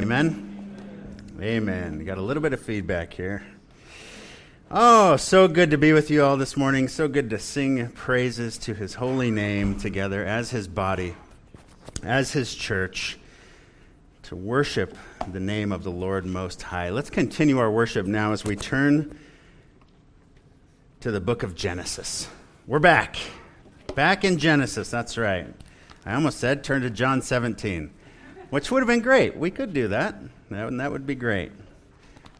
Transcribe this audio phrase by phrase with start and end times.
[0.00, 1.36] Amen.
[1.42, 2.02] Amen.
[2.06, 3.42] Got a little bit of feedback here.
[4.70, 6.88] Oh, so good to be with you all this morning.
[6.88, 11.16] So good to sing praises to his holy name together as his body,
[12.02, 13.18] as his church,
[14.22, 14.96] to worship
[15.30, 16.88] the name of the Lord Most High.
[16.88, 19.18] Let's continue our worship now as we turn
[21.00, 22.26] to the book of Genesis.
[22.66, 23.16] We're back.
[23.94, 25.46] Back in Genesis, that's right.
[26.06, 27.90] I almost said turn to John 17
[28.50, 29.36] which would have been great.
[29.36, 30.16] We could do that.
[30.50, 31.52] That, that would be great.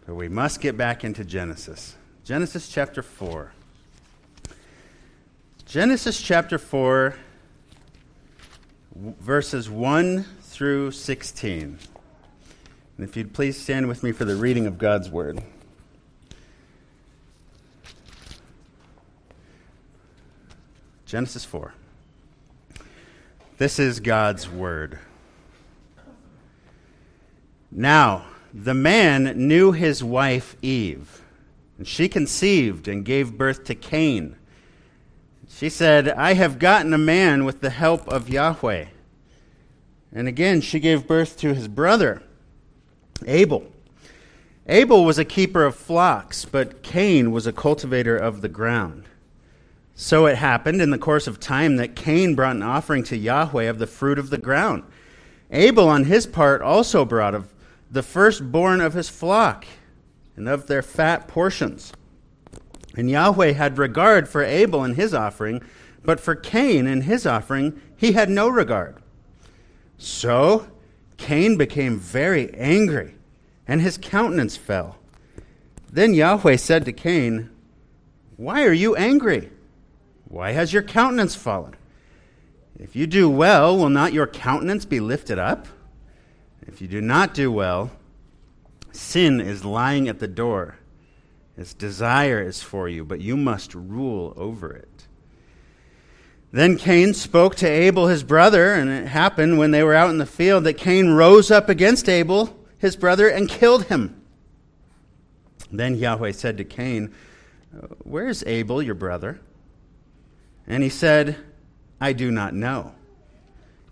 [0.06, 1.96] But we must get back into Genesis.
[2.24, 3.52] Genesis chapter 4.
[5.66, 7.14] Genesis chapter 4,
[9.20, 11.78] verses 1 through 16.
[12.98, 15.41] And if you'd please stand with me for the reading of God's word.
[21.06, 21.72] Genesis 4.
[23.58, 24.98] This is God's word.
[27.73, 31.23] Now, the man knew his wife Eve,
[31.78, 34.36] and she conceived and gave birth to Cain.
[35.48, 38.86] She said, I have gotten a man with the help of Yahweh.
[40.12, 42.22] And again, she gave birth to his brother,
[43.27, 43.70] Abel.
[44.66, 49.05] Abel was a keeper of flocks, but Cain was a cultivator of the ground.
[49.94, 53.64] So it happened in the course of time that Cain brought an offering to Yahweh
[53.64, 54.83] of the fruit of the ground.
[55.50, 57.53] Abel, on his part, also brought of
[57.91, 59.66] the firstborn of his flock
[60.36, 61.92] and of their fat portions.
[62.97, 65.62] And Yahweh had regard for Abel and his offering,
[66.05, 68.97] but for Cain and his offering he had no regard.
[69.98, 70.66] So
[71.16, 73.14] Cain became very angry,
[73.69, 74.97] and his countenance fell.
[75.92, 77.50] Then Yahweh said to Cain,
[78.36, 79.50] Why are you angry?
[80.25, 81.75] Why has your countenance fallen?
[82.78, 85.66] If you do well, will not your countenance be lifted up?
[86.66, 87.91] If you do not do well,
[88.92, 90.77] sin is lying at the door.
[91.56, 95.06] Its desire is for you, but you must rule over it.
[96.53, 100.19] Then Cain spoke to Abel, his brother, and it happened when they were out in
[100.19, 104.21] the field that Cain rose up against Abel, his brother, and killed him.
[105.71, 107.12] Then Yahweh said to Cain,
[108.03, 109.41] Where is Abel, your brother?
[110.66, 111.37] And he said,
[112.00, 112.94] I do not know.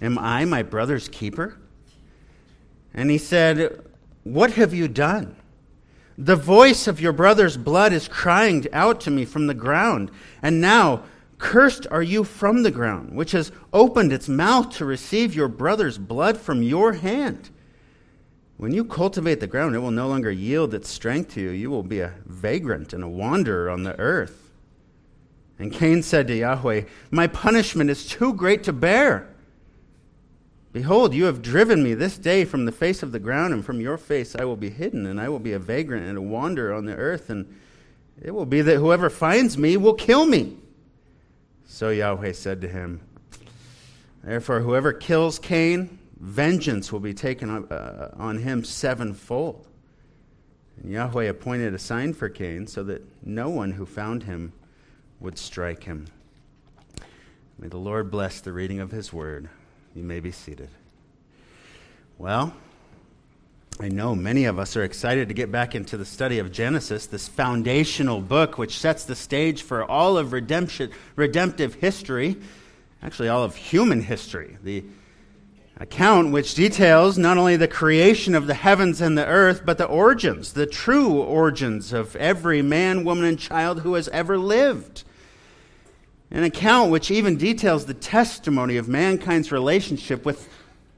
[0.00, 1.56] Am I my brother's keeper?
[2.94, 3.82] And he said,
[4.24, 5.36] What have you done?
[6.16, 10.10] The voice of your brother's blood is crying out to me from the ground.
[10.42, 11.04] And now,
[11.38, 15.96] cursed are you from the ground, which has opened its mouth to receive your brother's
[15.96, 17.50] blood from your hand.
[18.56, 21.50] When you cultivate the ground, it will no longer yield its strength to you.
[21.50, 24.50] You will be a vagrant and a wanderer on the earth.
[25.60, 26.82] And Cain said to Yahweh,
[27.12, 29.28] My punishment is too great to bear.
[30.78, 33.80] Behold, you have driven me this day from the face of the ground, and from
[33.80, 36.72] your face I will be hidden, and I will be a vagrant and a wanderer
[36.72, 37.52] on the earth, and
[38.22, 40.56] it will be that whoever finds me will kill me.
[41.66, 43.00] So Yahweh said to him,
[44.22, 49.66] Therefore, whoever kills Cain, vengeance will be taken uh, on him sevenfold.
[50.80, 54.52] And Yahweh appointed a sign for Cain so that no one who found him
[55.18, 56.06] would strike him.
[57.58, 59.48] May the Lord bless the reading of his word.
[59.94, 60.68] You may be seated.
[62.18, 62.54] Well,
[63.80, 67.06] I know many of us are excited to get back into the study of Genesis,
[67.06, 72.36] this foundational book which sets the stage for all of redemption, redemptive history,
[73.02, 74.58] actually, all of human history.
[74.64, 74.84] The
[75.78, 79.86] account which details not only the creation of the heavens and the earth, but the
[79.86, 85.04] origins, the true origins of every man, woman, and child who has ever lived.
[86.30, 90.48] An account which even details the testimony of mankind's relationship with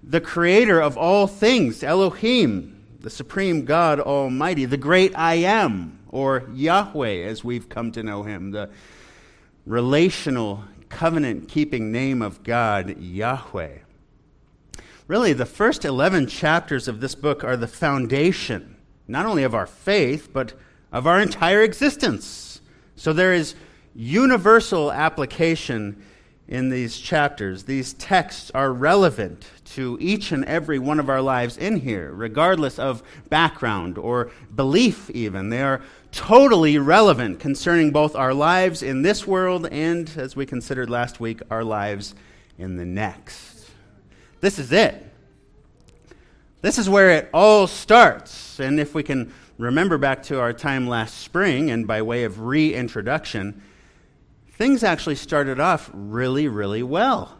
[0.02, 6.44] the creator of all things, Elohim, the supreme God Almighty, the great I am, or
[6.52, 8.70] Yahweh as we've come to know him, the
[9.66, 13.78] relational, covenant keeping name of God, Yahweh.
[15.06, 18.76] Really, the first 11 chapters of this book are the foundation,
[19.06, 20.52] not only of our faith, but
[20.92, 22.60] of our entire existence.
[22.96, 23.54] So there is
[23.94, 26.02] universal application
[26.48, 27.62] in these chapters.
[27.62, 32.78] These texts are relevant to each and every one of our lives in here, regardless
[32.78, 35.48] of background or belief, even.
[35.48, 40.90] They are totally relevant concerning both our lives in this world and, as we considered
[40.90, 42.16] last week, our lives
[42.58, 43.70] in the next.
[44.40, 45.06] This is it.
[46.62, 48.58] This is where it all starts.
[48.58, 52.40] And if we can remember back to our time last spring, and by way of
[52.40, 53.62] reintroduction,
[54.60, 57.34] things actually started off really, really well.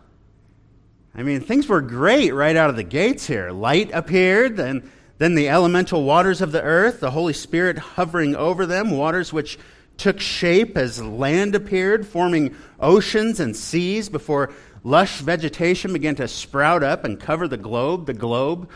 [1.15, 3.51] I mean, things were great right out of the gates here.
[3.51, 8.65] Light appeared, and Then the elemental waters of the earth, the Holy Spirit hovering over
[8.65, 9.59] them, waters which
[9.99, 14.51] took shape as land appeared, forming oceans and seas before
[14.83, 18.71] lush vegetation began to sprout up and cover the globe, the globe,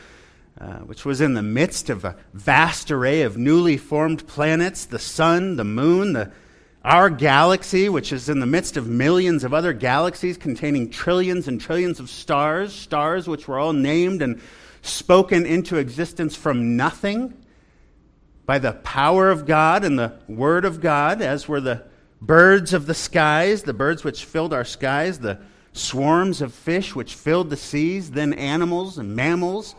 [0.60, 4.98] uh, which was in the midst of a vast array of newly formed planets, the
[4.98, 6.30] sun, the moon, the,
[6.84, 11.58] our galaxy, which is in the midst of millions of other galaxies containing trillions and
[11.60, 14.40] trillions of stars, stars which were all named and
[14.82, 17.32] spoken into existence from nothing
[18.44, 21.84] by the power of God and the Word of God, as were the
[22.20, 25.38] birds of the skies, the birds which filled our skies, the
[25.72, 29.74] swarms of fish which filled the seas, then animals and mammals,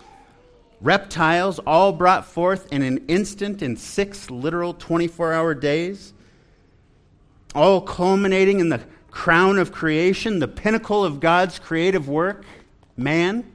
[0.82, 6.15] reptiles, all brought forth in an instant in six literal 24 hour days,
[7.56, 12.44] all culminating in the crown of creation, the pinnacle of God's creative work,
[12.98, 13.50] man.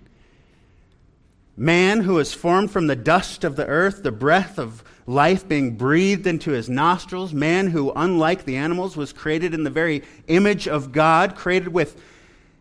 [1.57, 5.77] Man who was formed from the dust of the earth, the breath of life being
[5.77, 7.35] breathed into his nostrils.
[7.35, 12.01] Man who, unlike the animals, was created in the very image of God, created with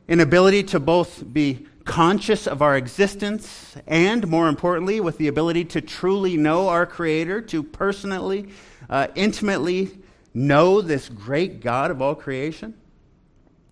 [0.09, 5.65] an ability to both be conscious of our existence and, more importantly, with the ability
[5.65, 8.49] to truly know our Creator, to personally,
[8.89, 9.91] uh, intimately
[10.33, 12.73] know this great God of all creation.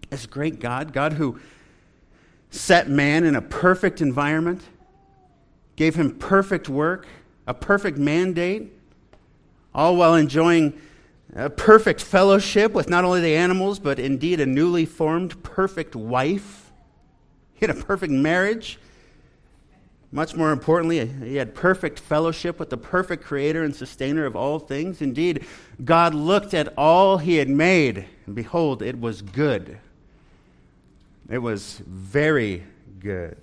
[0.09, 1.39] This great God, God who
[2.49, 4.61] set man in a perfect environment
[5.75, 7.05] gave him perfect work,
[7.45, 8.73] a perfect mandate,
[9.73, 10.79] all while enjoying
[11.35, 16.71] a perfect fellowship with not only the animals, but indeed a newly formed perfect wife.
[17.53, 18.79] He had a perfect marriage.
[20.11, 24.57] Much more importantly, he had perfect fellowship with the perfect creator and sustainer of all
[24.57, 25.01] things.
[25.01, 25.45] Indeed,
[25.83, 29.79] God looked at all he had made, and behold, it was good.
[31.29, 32.63] It was very
[32.99, 33.37] good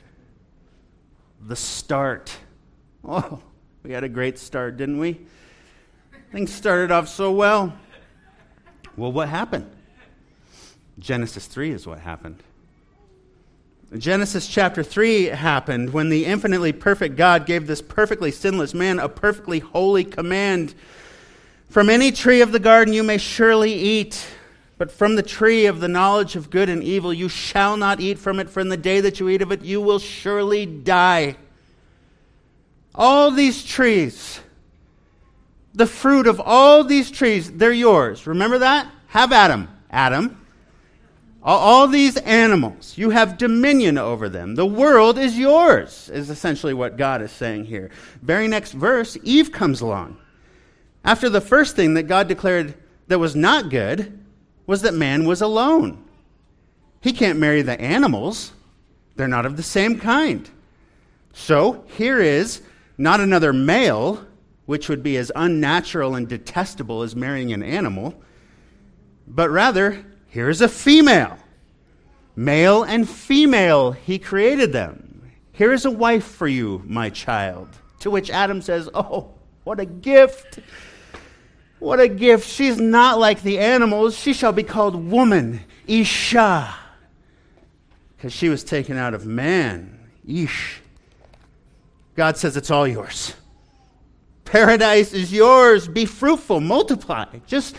[1.47, 2.37] the start.
[3.05, 3.41] Oh,
[3.83, 5.21] we had a great start, didn't we?
[6.33, 7.77] Things started off so well.
[8.97, 9.71] Well, what happened?
[10.99, 12.43] Genesis 3 is what happened.
[13.99, 19.09] Genesis chapter 3 happened when the infinitely perfect God gave this perfectly sinless man a
[19.09, 20.75] perfectly holy command.
[21.69, 24.27] From any tree of the garden you may surely eat,
[24.79, 28.19] but from the tree of the knowledge of good and evil you shall not eat
[28.19, 31.37] from it, for in the day that you eat of it you will surely die.
[32.97, 34.41] All these trees,
[35.73, 38.27] the fruit of all these trees, they're yours.
[38.27, 38.89] Remember that?
[39.09, 39.69] Have Adam.
[39.91, 40.44] Adam.
[41.47, 44.55] All, these animals, you have dominion over them.
[44.55, 47.91] The world is yours, is essentially what God is saying here.
[48.23, 50.17] Very next verse, Eve comes along.
[51.05, 52.75] After the first thing that God declared
[53.09, 54.19] that was not good,
[54.67, 56.03] was that man was alone.
[57.03, 58.53] He can't marry the animals,
[59.17, 60.49] they're not of the same kind.
[61.35, 62.63] So here is
[62.97, 64.25] not another male,
[64.65, 68.15] which would be as unnatural and detestable as marrying an animal,
[69.27, 71.39] but rather, here is a female.
[72.35, 75.31] Male and female, he created them.
[75.53, 77.69] Here is a wife for you, my child.
[78.01, 79.33] To which Adam says, Oh,
[79.63, 80.59] what a gift!
[81.79, 82.49] What a gift.
[82.49, 84.19] She's not like the animals.
[84.19, 86.75] She shall be called woman, Isha,
[88.17, 90.81] because she was taken out of man, Ish.
[92.17, 93.35] God says it's all yours.
[94.45, 95.87] Paradise is yours.
[95.87, 97.27] Be fruitful, multiply.
[97.47, 97.77] Just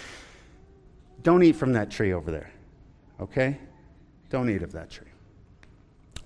[1.25, 2.51] don't eat from that tree over there,
[3.20, 3.58] okay?
[4.29, 5.08] Don't eat of that tree.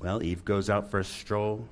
[0.02, 1.66] Well, Eve goes out for a stroll.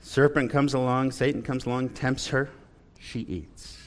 [0.00, 2.50] Serpent comes along, Satan comes along, tempts her.
[2.98, 3.78] She eats.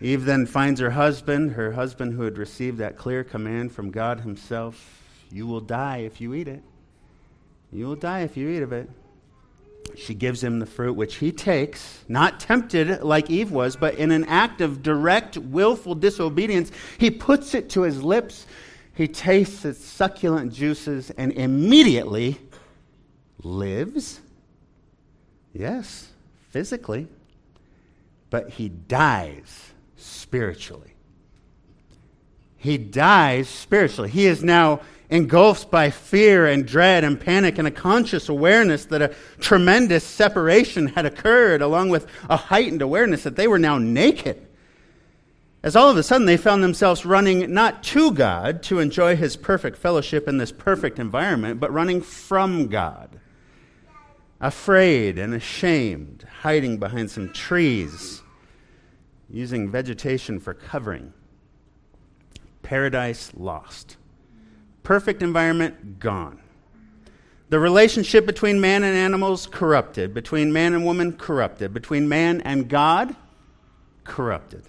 [0.00, 4.20] Eve then finds her husband, her husband who had received that clear command from God
[4.20, 6.62] Himself You will die if you eat it.
[7.72, 8.90] You will die if you eat of it.
[9.96, 14.10] She gives him the fruit, which he takes, not tempted like Eve was, but in
[14.10, 16.72] an act of direct, willful disobedience.
[16.98, 18.46] He puts it to his lips.
[18.94, 22.40] He tastes its succulent juices and immediately
[23.42, 24.20] lives.
[25.52, 26.08] Yes,
[26.50, 27.06] physically.
[28.30, 30.95] But he dies spiritually.
[32.66, 34.10] He dies spiritually.
[34.10, 39.00] He is now engulfed by fear and dread and panic and a conscious awareness that
[39.00, 44.48] a tremendous separation had occurred, along with a heightened awareness that they were now naked.
[45.62, 49.36] As all of a sudden they found themselves running not to God to enjoy his
[49.36, 53.20] perfect fellowship in this perfect environment, but running from God.
[54.40, 58.22] Afraid and ashamed, hiding behind some trees
[59.30, 61.12] using vegetation for covering.
[62.66, 63.96] Paradise lost.
[64.82, 66.40] Perfect environment gone.
[67.48, 70.12] The relationship between man and animals, corrupted.
[70.12, 71.72] Between man and woman, corrupted.
[71.72, 73.14] Between man and God,
[74.02, 74.64] corrupted.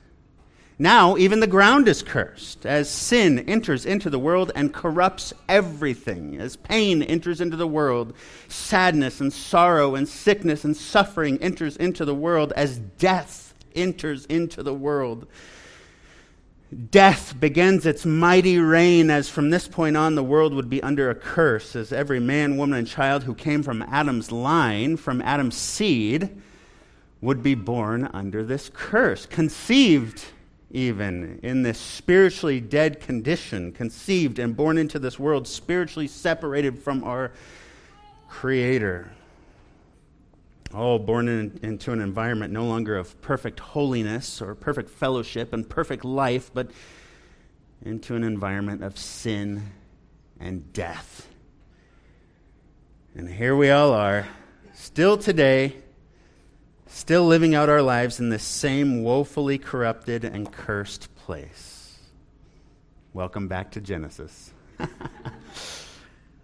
[0.77, 6.38] Now, even the ground is cursed as sin enters into the world and corrupts everything.
[6.38, 8.13] As pain enters into the world,
[8.48, 14.62] sadness and sorrow and sickness and suffering enters into the world, as death enters into
[14.62, 15.25] the world.
[16.91, 21.09] Death begins its mighty reign as from this point on the world would be under
[21.09, 25.55] a curse, as every man, woman, and child who came from Adam's line, from Adam's
[25.55, 26.29] seed,
[27.21, 30.25] would be born under this curse, conceived
[30.71, 37.01] even in this spiritually dead condition, conceived and born into this world, spiritually separated from
[37.05, 37.31] our
[38.27, 39.09] Creator.
[40.74, 45.67] Oh, born in, into an environment no longer of perfect holiness or perfect fellowship and
[45.67, 46.71] perfect life, but
[47.83, 49.71] into an environment of sin
[50.39, 51.27] and death.
[53.15, 54.27] And here we all are,
[54.74, 55.75] still today
[56.88, 61.97] still living out our lives in this same woefully corrupted and cursed place.
[63.13, 64.51] Welcome back to Genesis.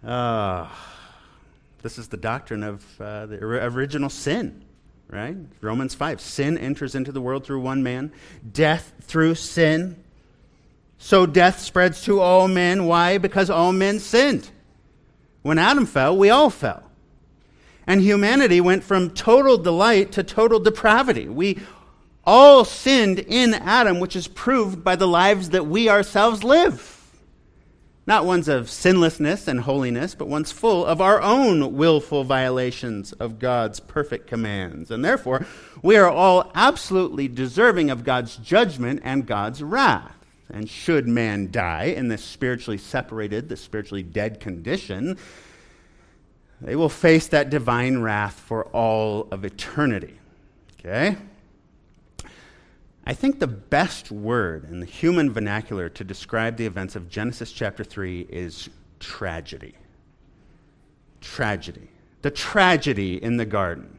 [0.04, 0.68] uh,
[1.84, 4.64] this is the doctrine of uh, the original sin,
[5.10, 5.36] right?
[5.60, 6.18] Romans 5.
[6.18, 8.10] Sin enters into the world through one man,
[8.50, 10.02] death through sin.
[10.96, 12.86] So death spreads to all men.
[12.86, 13.18] Why?
[13.18, 14.50] Because all men sinned.
[15.42, 16.90] When Adam fell, we all fell.
[17.86, 21.28] And humanity went from total delight to total depravity.
[21.28, 21.58] We
[22.24, 26.93] all sinned in Adam, which is proved by the lives that we ourselves live.
[28.06, 33.38] Not ones of sinlessness and holiness, but ones full of our own willful violations of
[33.38, 34.90] God's perfect commands.
[34.90, 35.46] And therefore,
[35.82, 40.14] we are all absolutely deserving of God's judgment and God's wrath.
[40.50, 45.16] And should man die in this spiritually separated, this spiritually dead condition,
[46.60, 50.18] they will face that divine wrath for all of eternity.
[50.78, 51.16] Okay?
[53.06, 57.52] I think the best word in the human vernacular to describe the events of Genesis
[57.52, 59.74] chapter 3 is tragedy.
[61.20, 61.88] Tragedy.
[62.22, 63.98] The tragedy in the garden.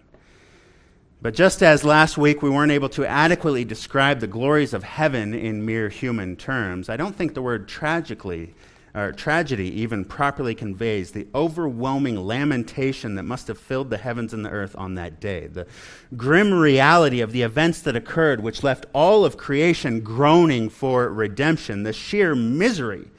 [1.22, 5.34] But just as last week we weren't able to adequately describe the glories of heaven
[5.34, 8.56] in mere human terms, I don't think the word tragically
[8.96, 14.46] or tragedy even properly conveys the overwhelming lamentation that must have filled the heavens and
[14.46, 15.48] the earth on that day.
[15.48, 15.68] The
[16.16, 21.84] grim reality of the events that occurred, which left all of creation groaning for redemption,
[21.84, 23.10] the sheer misery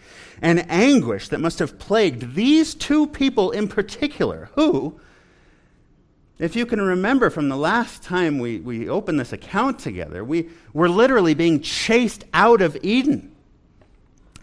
[0.41, 4.99] and anguish that must have plagued these two people in particular, who,
[6.39, 10.49] if you can remember from the last time we, we opened this account together, we
[10.73, 13.36] were literally being chased out of Eden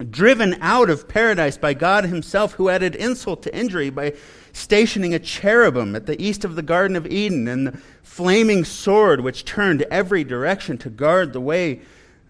[0.04, 4.14] driven out of paradise by God Himself, who added insult to injury by
[4.52, 9.22] stationing a cherubim at the east of the Garden of Eden and the flaming sword
[9.22, 11.82] which turned every direction to guard the way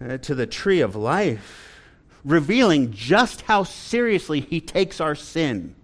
[0.04, 1.70] uh, to the tree of life,
[2.24, 5.74] revealing just how seriously He takes our sin.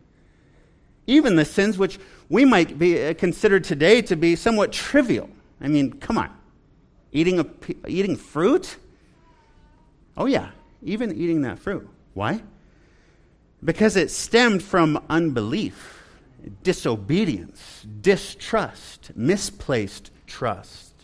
[1.07, 5.29] Even the sins which we might be uh, considered today to be somewhat trivial.
[5.61, 6.31] I mean, come on.
[7.13, 7.47] Eating, a,
[7.89, 8.77] eating fruit?
[10.17, 10.51] Oh, yeah
[10.83, 11.89] even eating that fruit.
[12.15, 12.43] Why?
[13.63, 16.03] Because it stemmed from unbelief,
[16.63, 20.95] disobedience, distrust, misplaced trust.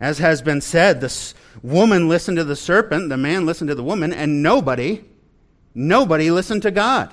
[0.00, 3.82] As has been said, this woman listened to the serpent, the man listened to the
[3.82, 5.04] woman, and nobody,
[5.74, 7.12] nobody listened to God.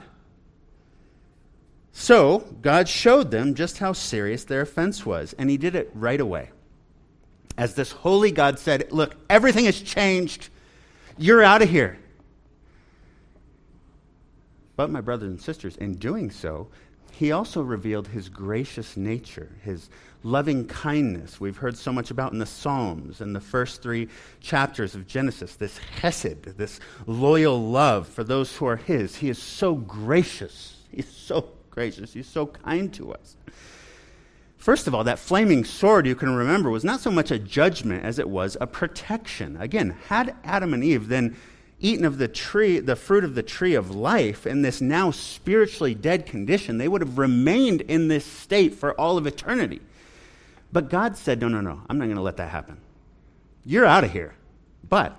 [1.92, 6.20] So, God showed them just how serious their offense was, and He did it right
[6.20, 6.50] away.
[7.58, 10.50] As this holy God said, Look, everything has changed.
[11.18, 11.98] You're out of here.
[14.76, 16.68] But, my brothers and sisters, in doing so,
[17.12, 19.90] he also revealed his gracious nature, his
[20.26, 24.10] loving kindness, we've heard so much about in the Psalms and the first three
[24.42, 29.16] chapters of Genesis, this chesed, this loyal love for those who are his.
[29.16, 30.82] He is so gracious.
[30.92, 32.12] He's so gracious.
[32.12, 33.38] He's so kind to us.
[34.58, 38.04] First of all, that flaming sword, you can remember, was not so much a judgment
[38.04, 39.58] as it was a protection.
[39.58, 41.36] Again, had Adam and Eve then
[41.80, 45.94] eaten of the tree, the fruit of the tree of life in this now spiritually
[45.94, 49.82] dead condition, they would have remained in this state for all of eternity.
[50.72, 52.78] But God said, No, no, no, I'm not going to let that happen.
[53.66, 54.36] You're out of here.
[54.88, 55.18] But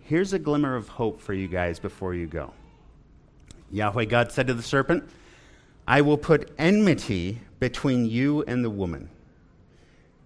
[0.00, 2.52] here's a glimmer of hope for you guys before you go.
[3.70, 5.08] Yahweh God said to the serpent,
[5.86, 9.08] I will put enmity between you and the woman,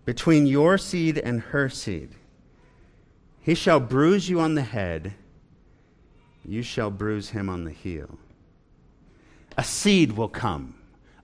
[0.05, 2.11] between your seed and her seed.
[3.41, 5.15] He shall bruise you on the head,
[6.45, 8.19] you shall bruise him on the heel.
[9.57, 10.75] a seed will come,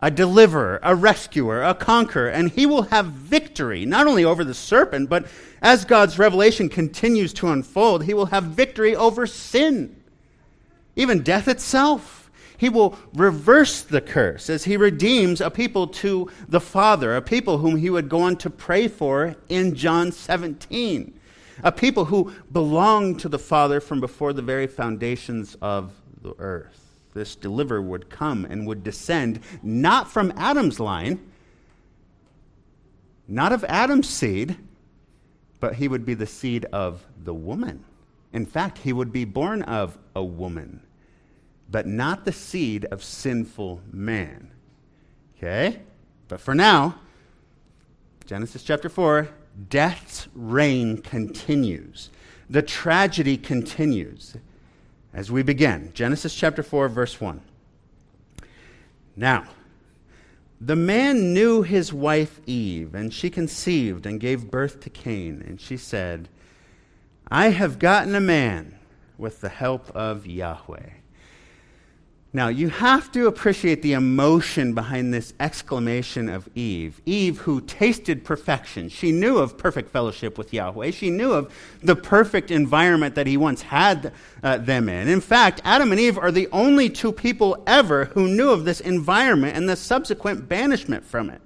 [0.01, 4.55] a deliverer, a rescuer, a conqueror, and he will have victory, not only over the
[4.55, 5.27] serpent, but
[5.61, 9.97] as God's revelation continues to unfold, he will have victory over sin,
[10.95, 12.18] even death itself.
[12.59, 17.59] He will reverse the curse as he redeems a people to the Father, a people
[17.59, 21.19] whom he would go on to pray for in John 17,
[21.63, 26.85] a people who belong to the Father from before the very foundations of the earth.
[27.15, 31.31] This deliverer would come and would descend not from Adam's line,
[33.29, 34.57] not of Adam's seed,
[35.61, 37.85] but he would be the seed of the woman.
[38.33, 40.81] In fact, he would be born of a woman,
[41.69, 44.51] but not the seed of sinful man.
[45.37, 45.81] Okay?
[46.29, 46.99] But for now,
[48.27, 49.29] Genesis chapter 4,
[49.69, 52.11] death's reign continues.
[52.51, 54.37] The tragedy continues
[55.13, 55.91] as we begin.
[55.95, 57.41] Genesis chapter 4, verse 1.
[59.17, 59.45] Now,
[60.61, 65.43] the man knew his wife Eve, and she conceived and gave birth to Cain.
[65.47, 66.29] And she said,
[67.31, 68.79] I have gotten a man
[69.17, 70.91] with the help of Yahweh.
[72.31, 77.01] Now, you have to appreciate the emotion behind this exclamation of Eve.
[77.07, 78.91] Eve, who tasted perfection.
[78.91, 80.91] She knew of perfect fellowship with Yahweh.
[80.91, 81.51] She knew of
[81.83, 85.09] the perfect environment that he once had uh, them in.
[85.09, 88.81] In fact, Adam and Eve are the only two people ever who knew of this
[88.81, 91.41] environment and the subsequent banishment from it.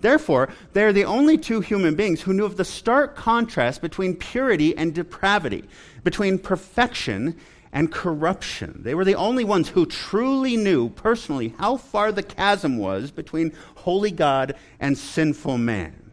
[0.00, 4.76] Therefore, they're the only two human beings who knew of the stark contrast between purity
[4.76, 5.64] and depravity,
[6.04, 7.36] between perfection
[7.72, 8.80] and corruption.
[8.82, 13.52] They were the only ones who truly knew personally how far the chasm was between
[13.76, 16.10] holy God and sinful man.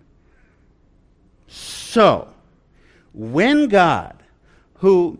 [1.47, 2.27] So,
[3.13, 4.21] when God,
[4.75, 5.19] who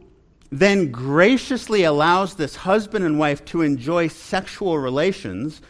[0.52, 5.62] then graciously allows this husband and wife to enjoy sexual relations,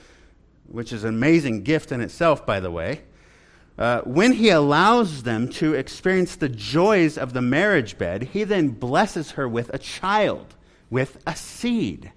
[0.67, 3.01] which is an amazing gift in itself, by the way,
[3.77, 8.69] uh, when he allows them to experience the joys of the marriage bed, he then
[8.69, 10.55] blesses her with a child,
[10.89, 12.11] with a seed.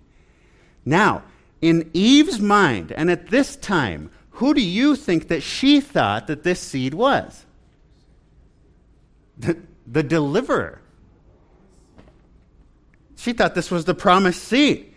[0.84, 1.24] Now,
[1.60, 6.44] in Eve's mind, and at this time, who do you think that she thought that
[6.44, 7.44] this seed was?
[9.36, 10.80] The, the deliverer.
[13.16, 14.94] She thought this was the promised seed.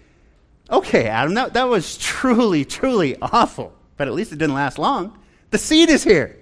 [0.69, 5.17] Okay, Adam, that, that was truly, truly awful, but at least it didn't last long.
[5.49, 6.40] The seed is here.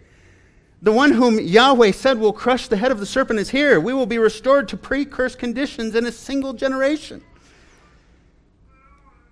[0.82, 3.80] The one whom Yahweh said will crush the head of the serpent is here.
[3.80, 7.22] We will be restored to pre cursed conditions in a single generation.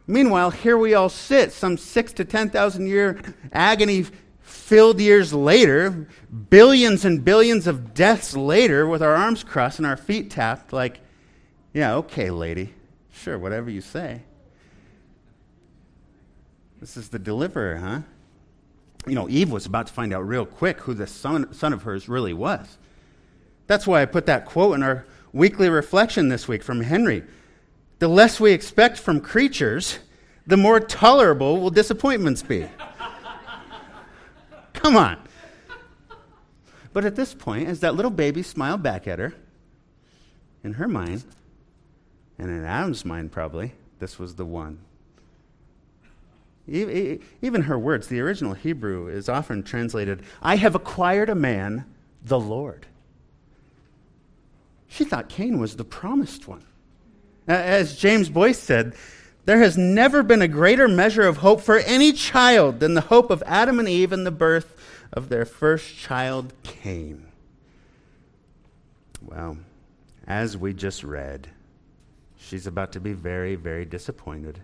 [0.07, 4.05] Meanwhile, here we all sit, some six to 10,000 year agony
[4.41, 6.07] filled years later,
[6.49, 10.99] billions and billions of deaths later, with our arms crossed and our feet tapped, like,
[11.73, 12.73] yeah, okay, lady.
[13.11, 14.21] Sure, whatever you say.
[16.79, 18.01] This is the deliverer, huh?
[19.05, 21.83] You know, Eve was about to find out real quick who this son, son of
[21.83, 22.77] hers really was.
[23.67, 27.23] That's why I put that quote in our weekly reflection this week from Henry.
[27.99, 29.99] The less we expect from creatures,
[30.45, 32.67] the more tolerable will disappointments be.
[34.73, 35.17] Come on.
[36.93, 39.33] But at this point, as that little baby smiled back at her,
[40.63, 41.25] in her mind,
[42.39, 44.79] and in Adam's mind probably, this was the one.
[46.67, 51.85] Even her words, the original Hebrew is often translated, I have acquired a man,
[52.23, 52.87] the Lord.
[54.87, 56.65] She thought Cain was the promised one.
[57.47, 58.95] As James Boice said,
[59.45, 63.29] there has never been a greater measure of hope for any child than the hope
[63.29, 64.75] of Adam and Eve in the birth
[65.13, 67.27] of their first child, Cain.
[69.21, 69.57] Well,
[70.27, 71.47] as we just read,
[72.37, 74.59] she's about to be very, very disappointed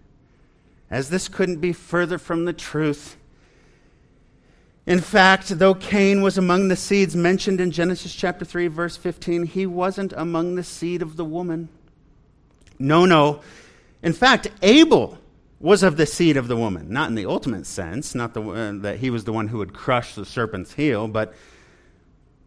[0.94, 3.18] as this couldn't be further from the truth.
[4.86, 9.48] In fact, though Cain was among the seeds mentioned in Genesis chapter 3, verse 15,
[9.48, 11.68] he wasn't among the seed of the woman.
[12.78, 13.42] No, no.
[14.04, 15.18] In fact, Abel
[15.60, 18.72] was of the seed of the woman, not in the ultimate sense, not the, uh,
[18.84, 21.34] that he was the one who would crush the serpent's heel, but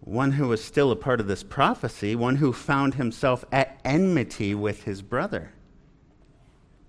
[0.02, 4.54] one who was still a part of this prophecy, one who found himself at enmity
[4.54, 5.50] with his brother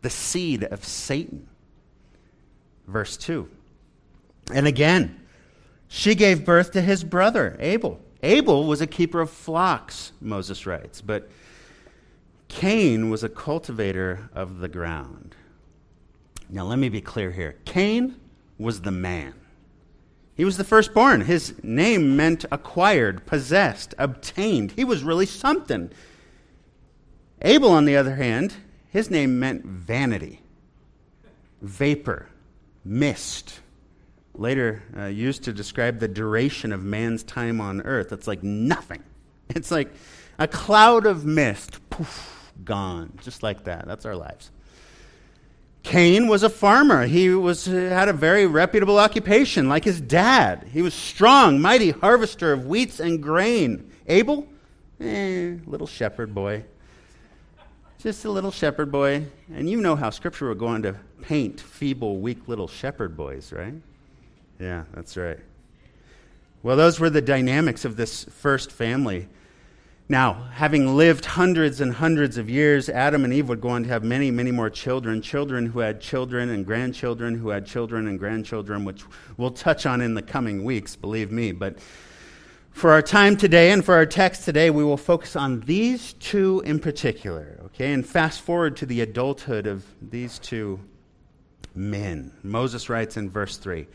[0.01, 1.47] the seed of Satan.
[2.87, 3.49] Verse 2.
[4.53, 5.19] And again,
[5.87, 7.99] she gave birth to his brother, Abel.
[8.23, 11.29] Abel was a keeper of flocks, Moses writes, but
[12.47, 15.35] Cain was a cultivator of the ground.
[16.49, 17.55] Now, let me be clear here.
[17.65, 18.15] Cain
[18.57, 19.33] was the man.
[20.35, 21.21] He was the firstborn.
[21.21, 24.71] His name meant acquired, possessed, obtained.
[24.71, 25.89] He was really something.
[27.41, 28.53] Abel, on the other hand,
[28.89, 30.41] his name meant vanity,
[31.61, 32.27] vapor,
[32.85, 33.59] mist,
[34.33, 38.11] later uh, used to describe the duration of man's time on earth.
[38.11, 39.03] It's like nothing.
[39.49, 39.93] It's like
[40.37, 43.87] a cloud of mist, poof, gone, just like that.
[43.87, 44.51] That's our lives.
[45.83, 47.05] Cain was a farmer.
[47.05, 50.67] He was, had a very reputable occupation, like his dad.
[50.73, 53.89] He was strong, mighty harvester of wheats and grain.
[54.05, 54.45] Abel,
[54.99, 56.65] eh, little shepherd boy.
[58.07, 59.25] Just a little shepherd boy.
[59.53, 63.51] And you know how Scripture would go on to paint feeble, weak little shepherd boys,
[63.51, 63.73] right?
[64.61, 65.39] Yeah, that's right.
[66.63, 69.27] Well, those were the dynamics of this first family.
[70.07, 73.89] Now, having lived hundreds and hundreds of years, Adam and Eve would go on to
[73.89, 78.17] have many, many more children, children who had children and grandchildren who had children and
[78.17, 79.03] grandchildren, which
[79.35, 81.51] we'll touch on in the coming weeks, believe me.
[81.51, 81.77] But
[82.71, 86.61] for our time today and for our text today, we will focus on these two
[86.63, 87.93] in particular, okay?
[87.93, 90.79] And fast forward to the adulthood of these two
[91.75, 92.33] men.
[92.41, 93.87] Moses writes in verse 3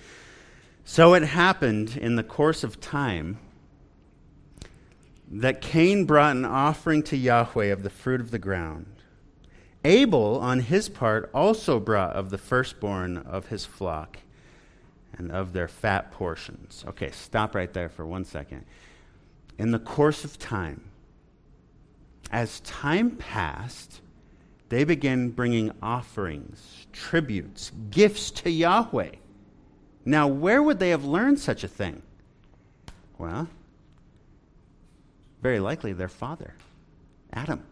[0.85, 3.38] So it happened in the course of time
[5.29, 8.87] that Cain brought an offering to Yahweh of the fruit of the ground.
[9.85, 14.18] Abel, on his part, also brought of the firstborn of his flock
[15.18, 16.85] and of their fat portions.
[16.87, 18.64] Okay, stop right there for one second.
[19.59, 20.91] In the course of time,
[22.33, 24.01] as time passed,
[24.71, 29.11] they began bringing offerings, tributes, gifts to Yahweh.
[30.05, 32.03] Now, where would they have learned such a thing?
[33.18, 33.49] Well,
[35.42, 36.55] very likely their father,
[37.33, 37.64] Adam.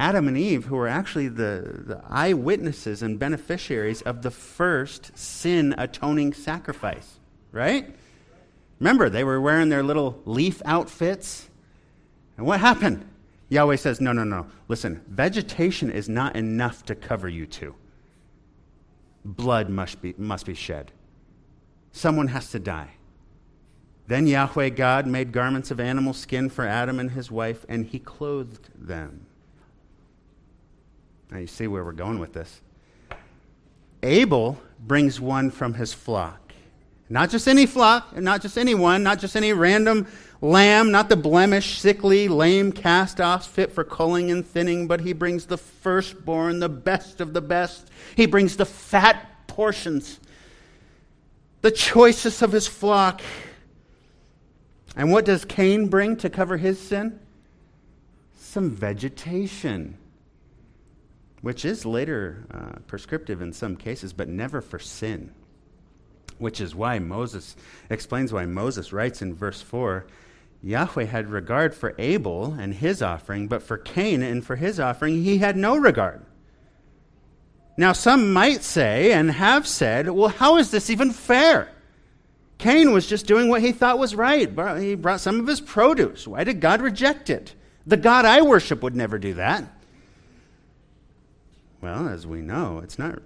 [0.00, 5.74] Adam and Eve, who were actually the, the eyewitnesses and beneficiaries of the first sin
[5.78, 7.18] atoning sacrifice,
[7.52, 7.94] right?
[8.78, 11.48] Remember, they were wearing their little leaf outfits.
[12.36, 13.04] And what happened?
[13.48, 14.46] Yahweh says, No, no, no.
[14.68, 17.74] Listen, vegetation is not enough to cover you two.
[19.24, 20.92] Blood must be, must be shed.
[21.92, 22.90] Someone has to die.
[24.06, 27.98] Then Yahweh God made garments of animal skin for Adam and his wife, and he
[27.98, 29.26] clothed them.
[31.30, 32.62] Now you see where we're going with this.
[34.02, 36.52] Abel brings one from his flock.
[37.10, 40.06] Not just any flock, not just anyone, not just any random
[40.40, 45.12] lamb, not the blemished, sickly, lame cast offs fit for culling and thinning, but he
[45.12, 47.88] brings the firstborn, the best of the best.
[48.14, 50.20] He brings the fat portions,
[51.62, 53.20] the choicest of his flock.
[54.96, 57.18] And what does Cain bring to cover his sin?
[58.36, 59.98] Some vegetation,
[61.42, 65.32] which is later uh, prescriptive in some cases, but never for sin.
[66.38, 67.56] Which is why Moses
[67.90, 70.06] explains why Moses writes in verse 4
[70.62, 75.22] Yahweh had regard for Abel and his offering, but for Cain and for his offering,
[75.22, 76.24] he had no regard.
[77.76, 81.70] Now, some might say and have said, well, how is this even fair?
[82.58, 84.50] Cain was just doing what he thought was right.
[84.80, 86.26] He brought some of his produce.
[86.26, 87.54] Why did God reject it?
[87.86, 89.64] The God I worship would never do that.
[91.80, 93.22] Well, as we know, it's not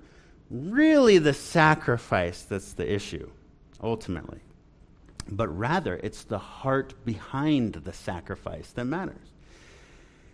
[0.50, 3.30] really the sacrifice that's the issue,
[3.82, 4.40] ultimately,
[5.28, 9.32] but rather it's the heart behind the sacrifice that matters.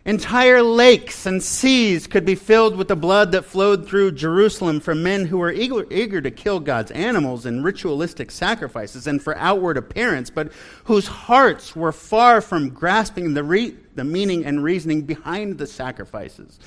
[0.09, 5.03] Entire lakes and seas could be filled with the blood that flowed through Jerusalem from
[5.03, 9.77] men who were eager, eager, to kill God's animals in ritualistic sacrifices and for outward
[9.77, 10.51] appearance, but
[10.85, 16.59] whose hearts were far from grasping the, re- the meaning and reasoning behind the sacrifices.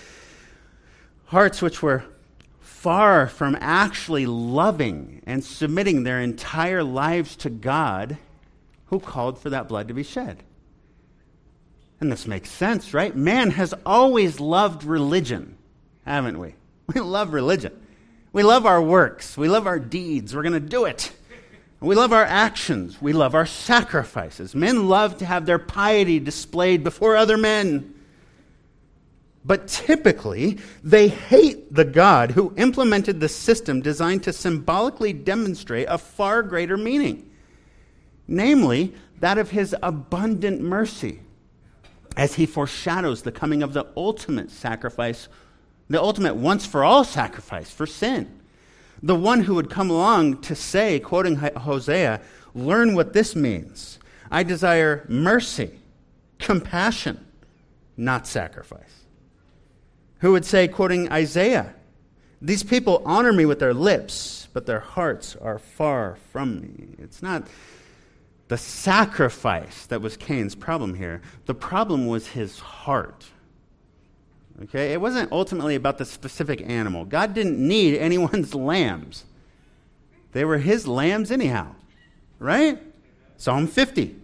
[1.25, 2.03] Hearts which were
[2.81, 8.17] far from actually loving and submitting their entire lives to God
[8.85, 10.41] who called for that blood to be shed.
[11.99, 13.15] And this makes sense, right?
[13.15, 15.57] Man has always loved religion,
[16.05, 16.55] haven't we?
[16.93, 17.79] We love religion.
[18.33, 19.37] We love our works.
[19.37, 20.35] We love our deeds.
[20.35, 21.13] We're going to do it.
[21.79, 22.99] We love our actions.
[22.99, 24.55] We love our sacrifices.
[24.55, 27.93] Men love to have their piety displayed before other men.
[29.43, 35.97] But typically, they hate the God who implemented the system designed to symbolically demonstrate a
[35.97, 37.29] far greater meaning,
[38.27, 41.21] namely, that of his abundant mercy
[42.17, 45.27] as he foreshadows the coming of the ultimate sacrifice,
[45.89, 48.39] the ultimate once for all sacrifice for sin.
[49.01, 52.21] The one who would come along to say, quoting Hosea,
[52.53, 53.97] learn what this means.
[54.29, 55.71] I desire mercy,
[56.37, 57.25] compassion,
[57.97, 59.00] not sacrifice.
[60.21, 61.73] Who would say, quoting Isaiah,
[62.41, 66.95] these people honor me with their lips, but their hearts are far from me.
[66.99, 67.47] It's not
[68.47, 71.21] the sacrifice that was Cain's problem here.
[71.45, 73.25] The problem was his heart.
[74.63, 74.93] Okay?
[74.93, 77.05] It wasn't ultimately about the specific animal.
[77.05, 79.25] God didn't need anyone's lambs.
[80.33, 81.75] They were his lambs, anyhow.
[82.39, 82.81] Right?
[83.37, 84.15] Psalm 50.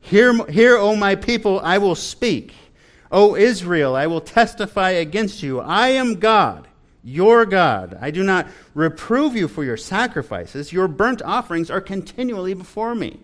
[0.00, 2.54] Hear, hear, O my people, I will speak.
[3.10, 5.60] O Israel, I will testify against you.
[5.60, 6.66] I am God,
[7.04, 7.96] your God.
[8.00, 10.72] I do not reprove you for your sacrifices.
[10.72, 13.20] Your burnt offerings are continually before me.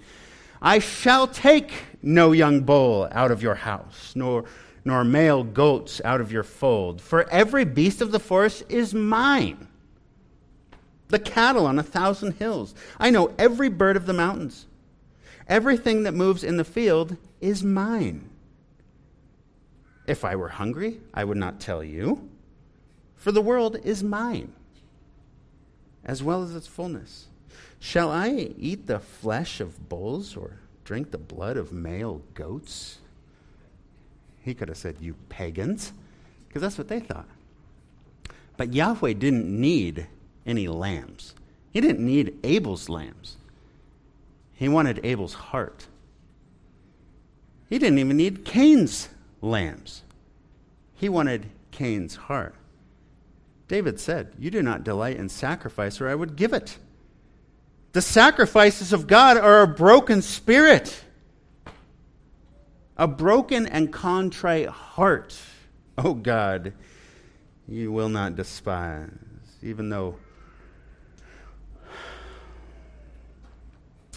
[0.60, 4.44] I shall take no young bull out of your house, nor,
[4.84, 9.66] nor male goats out of your fold, for every beast of the forest is mine.
[11.08, 12.74] The cattle on a thousand hills.
[12.98, 14.66] I know every bird of the mountains.
[15.48, 18.30] Everything that moves in the field is mine.
[20.06, 22.28] If I were hungry, I would not tell you,
[23.16, 24.52] for the world is mine,
[26.04, 27.26] as well as its fullness.
[27.78, 32.98] Shall I eat the flesh of bulls or drink the blood of male goats?
[34.40, 35.92] He could have said, You pagans,
[36.48, 37.28] because that's what they thought.
[38.56, 40.08] But Yahweh didn't need
[40.44, 41.34] any lambs,
[41.72, 43.36] he didn't need Abel's lambs.
[44.54, 45.86] He wanted Abel's heart.
[47.68, 49.08] He didn't even need Cain's
[49.42, 50.02] lambs.
[50.94, 52.54] He wanted Cain's heart.
[53.68, 56.78] David said, You do not delight in sacrifice, or I would give it.
[57.92, 61.04] The sacrifices of God are a broken spirit,
[62.96, 65.38] a broken and contrite heart.
[65.98, 66.72] Oh God,
[67.68, 69.10] you will not despise,
[69.62, 70.16] even though.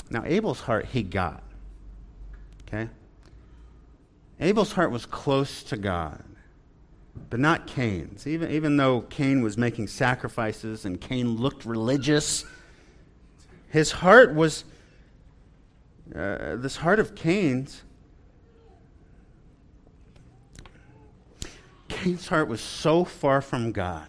[0.10, 1.44] Now, Abel's heart he got.
[2.68, 2.90] Okay?
[4.39, 6.24] Abel's heart was close to God,
[7.30, 8.28] but not Cain's.
[8.28, 12.45] Even, even though Cain was making sacrifices and Cain looked religious
[13.76, 14.63] his heart was,
[16.15, 17.84] uh, this heart of Cain's,
[21.89, 24.08] Cain's heart was so far from God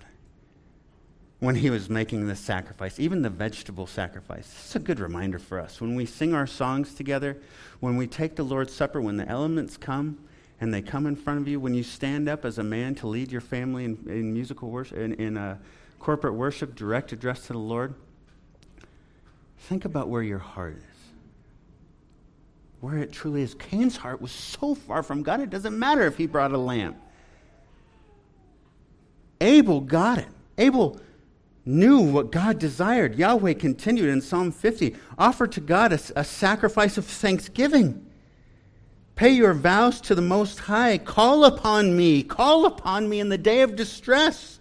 [1.47, 4.53] when he was making this sacrifice, even the vegetable sacrifice.
[4.65, 5.81] It's a good reminder for us.
[5.81, 7.39] When we sing our songs together,
[7.79, 10.19] when we take the Lord's Supper, when the elements come
[10.61, 13.07] and they come in front of you, when you stand up as a man to
[13.07, 15.59] lead your family in, in musical worship, in, in a
[16.01, 17.95] corporate worship, direct address to the Lord,
[19.59, 20.83] Think about where your heart is.
[22.81, 23.55] Where it truly is.
[23.55, 26.97] Cain's heart was so far from God, it doesn't matter if he brought a lamb.
[29.41, 30.29] Abel got it.
[30.59, 31.01] Abel
[31.67, 33.17] knew what God desired.
[33.17, 38.07] Yahweh continued in Psalm 50 offer to God a, a, sacrifice of thanksgiving.
[39.17, 40.99] Pay your vows to the Most High.
[40.99, 42.23] Call upon me.
[42.23, 44.61] Call upon me in the day of distress.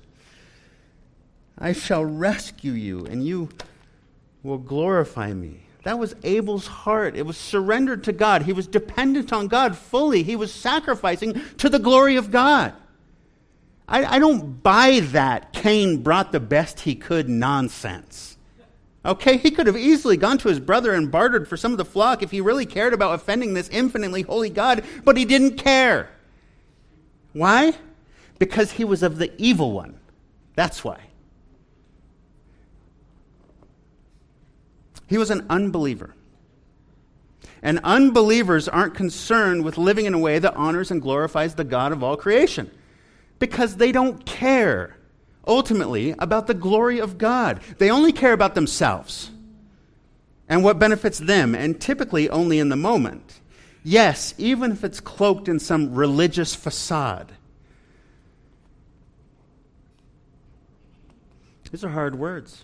[1.58, 3.50] I shall rescue you, and you
[4.44, 5.62] will glorify me.
[5.84, 7.16] That was Abel's heart.
[7.16, 8.42] It was surrendered to God.
[8.42, 10.24] He was dependent on God fully.
[10.24, 12.74] He was sacrificing to the glory of God.
[13.88, 18.38] I, I don't buy that Cain brought the best he could nonsense.
[19.06, 21.86] Okay, he could have easily gone to his brother and bartered for some of the
[21.86, 26.10] flock if he really cared about offending this infinitely holy God, but he didn't care.
[27.34, 27.76] Why?
[28.40, 30.00] Because he was of the evil one.
[30.56, 31.02] That's why.
[35.08, 36.16] He was an unbeliever.
[37.62, 41.92] And unbelievers aren't concerned with living in a way that honors and glorifies the God
[41.92, 42.72] of all creation
[43.40, 44.98] because they don't care
[45.48, 47.60] ultimately about the glory of God.
[47.78, 49.32] They only care about themselves
[50.48, 53.42] and what benefits them, and typically only in the moment.
[53.84, 57.32] Yes, even if it's cloaked in some religious facade.
[61.72, 62.64] These are hard words,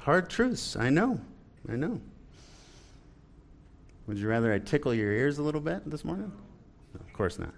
[0.00, 1.20] hard truths, I know.
[1.68, 2.00] I know.
[4.06, 6.30] Would you rather I tickle your ears a little bit this morning?
[6.94, 7.54] No, of course not.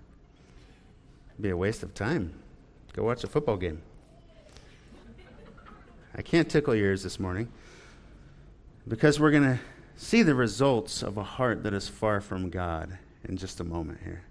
[1.39, 2.33] It'd be a waste of time.
[2.95, 3.81] Go watch a football game.
[6.17, 7.47] I can't tickle your ears this morning
[8.89, 9.61] because we're going to
[9.95, 14.01] see the results of a heart that is far from God in just a moment
[14.03, 14.25] here.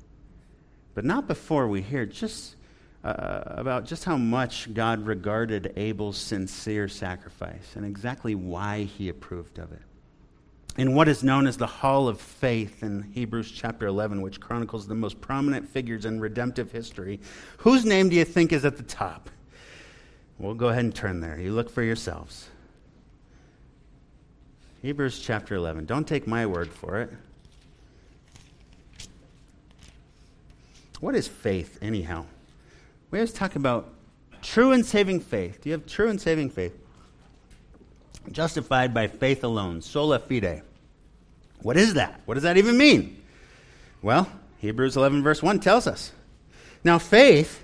[0.95, 2.57] But not before we hear just
[3.05, 9.59] uh, about just how much God regarded Abel's sincere sacrifice and exactly why he approved
[9.59, 9.81] of it.
[10.77, 14.85] In what is known as the Hall of Faith in Hebrews chapter 11, which chronicles
[14.85, 17.19] the most prominent figures in redemptive history,
[17.57, 19.31] whose name do you think is at the top?
[20.37, 21.39] We'll go ahead and turn there.
[21.39, 22.49] You look for yourselves.
[24.83, 25.85] Hebrews chapter 11.
[25.85, 27.11] Don't take my word for it.
[30.99, 32.25] What is faith, anyhow?
[33.09, 33.93] We always talk about
[34.43, 35.61] true and saving faith.
[35.61, 36.77] Do you have true and saving faith?
[38.31, 40.61] Justified by faith alone, sola fide.
[41.61, 42.21] What is that?
[42.25, 43.23] What does that even mean?
[44.01, 46.11] Well, Hebrews 11, verse 1 tells us.
[46.83, 47.63] Now, faith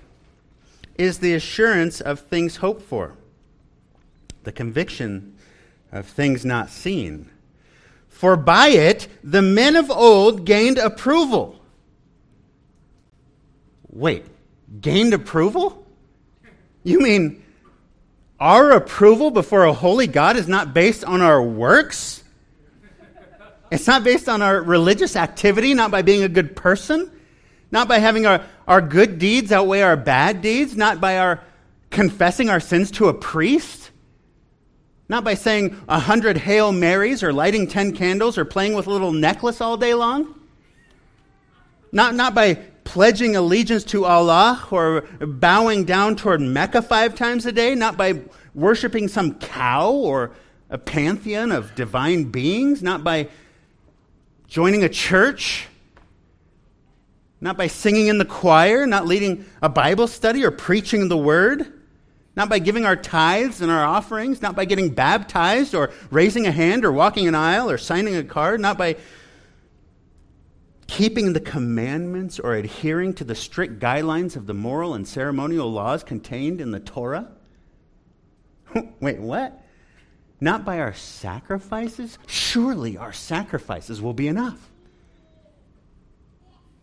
[0.97, 3.15] is the assurance of things hoped for,
[4.43, 5.35] the conviction
[5.91, 7.29] of things not seen.
[8.09, 11.59] For by it the men of old gained approval.
[13.89, 14.25] Wait,
[14.81, 15.85] gained approval?
[16.83, 17.43] You mean
[18.39, 22.22] our approval before a holy God is not based on our works?
[23.73, 27.09] It's not based on our religious activity, not by being a good person,
[27.71, 31.41] not by having our, our good deeds outweigh our bad deeds, not by our
[31.89, 33.89] confessing our sins to a priest,
[35.09, 38.91] not by saying a hundred Hail Marys or lighting ten candles or playing with a
[38.91, 40.35] little necklace all day long,
[41.91, 47.51] not, not by pledging allegiance to Allah or bowing down toward Mecca five times a
[47.51, 48.21] day, not by
[48.53, 50.29] worshiping some cow or
[50.69, 53.29] a pantheon of divine beings, not by
[54.53, 55.65] joining a church,
[57.41, 61.73] not by singing in the choir, not leading a Bible study or preaching the word,
[62.35, 66.51] not by giving our tithes and our offerings, not by getting baptized or raising a
[66.51, 68.95] hand or walking an aisle or signing a card, not by
[70.85, 76.03] keeping the commandments or adhering to the strict guidelines of the moral and ceremonial laws
[76.03, 77.31] contained in the Torah?
[78.99, 79.62] Wait, what?
[80.43, 82.19] Not by our sacrifices?
[82.27, 84.59] Surely our sacrifices will be enough.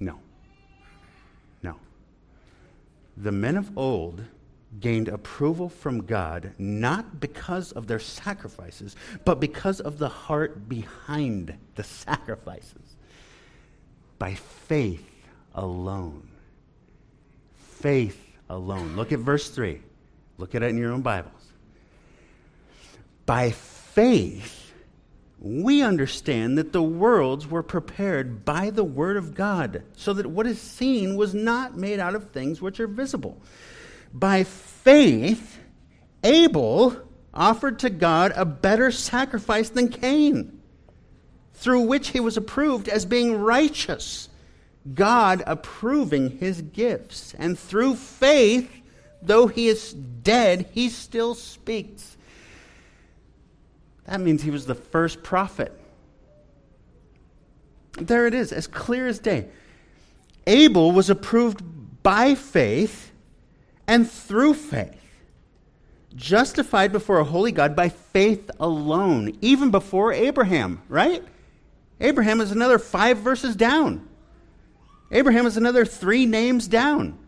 [0.01, 0.19] No.
[1.63, 1.77] No.
[3.19, 4.25] The men of old
[4.81, 8.97] gained approval from God not because of their sacrifices,
[9.27, 12.97] but because of the heart behind the sacrifices
[14.19, 15.05] by faith
[15.55, 16.31] alone.
[17.59, 18.97] Faith alone.
[18.97, 19.83] Look at verse 3.
[20.39, 21.53] Look at it in your own Bibles.
[23.31, 24.73] By faith,
[25.39, 30.49] we understand that the worlds were prepared by the Word of God, so that what
[30.49, 33.41] is seen was not made out of things which are visible.
[34.13, 35.61] By faith,
[36.25, 36.97] Abel
[37.33, 40.61] offered to God a better sacrifice than Cain
[41.55, 44.29] through which he was approved as being righteous,
[44.93, 47.33] God approving his gifts.
[47.39, 48.69] And through faith,
[49.23, 52.17] though he is dead, he still speaks.
[54.07, 55.73] That means he was the first prophet.
[57.99, 59.49] There it is, as clear as day.
[60.47, 61.63] Abel was approved
[62.03, 63.13] by faith
[63.87, 65.01] and through faith
[66.15, 71.23] justified before a holy God by faith alone, even before Abraham, right?
[72.01, 74.09] Abraham is another five verses down.
[75.13, 77.19] Abraham is another three names down.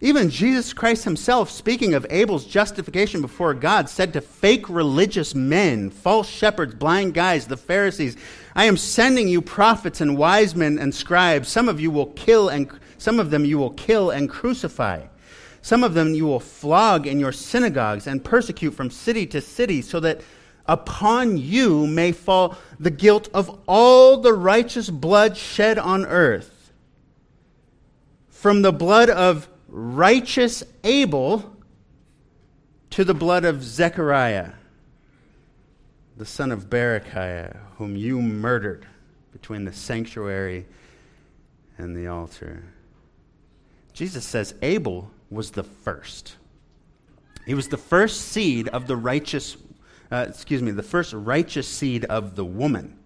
[0.00, 5.90] Even Jesus Christ himself, speaking of Abel's justification before God, said to fake religious men,
[5.90, 8.16] false shepherds, blind guys, the Pharisees,
[8.54, 11.48] I am sending you prophets and wise men and scribes.
[11.48, 15.06] Some of you will kill and some of them you will kill and crucify.
[15.62, 19.82] Some of them you will flog in your synagogues and persecute from city to city,
[19.82, 20.20] so that
[20.66, 26.72] upon you may fall the guilt of all the righteous blood shed on earth.
[28.28, 31.56] From the blood of righteous Abel
[32.90, 34.52] to the blood of Zechariah,
[36.16, 38.86] the son of Berechiah, whom you murdered
[39.32, 40.66] between the sanctuary
[41.76, 42.64] and the altar.
[43.92, 46.36] Jesus says Abel was the first.
[47.46, 49.56] He was the first seed of the righteous
[50.10, 52.98] uh, excuse me, the first righteous seed of the woman.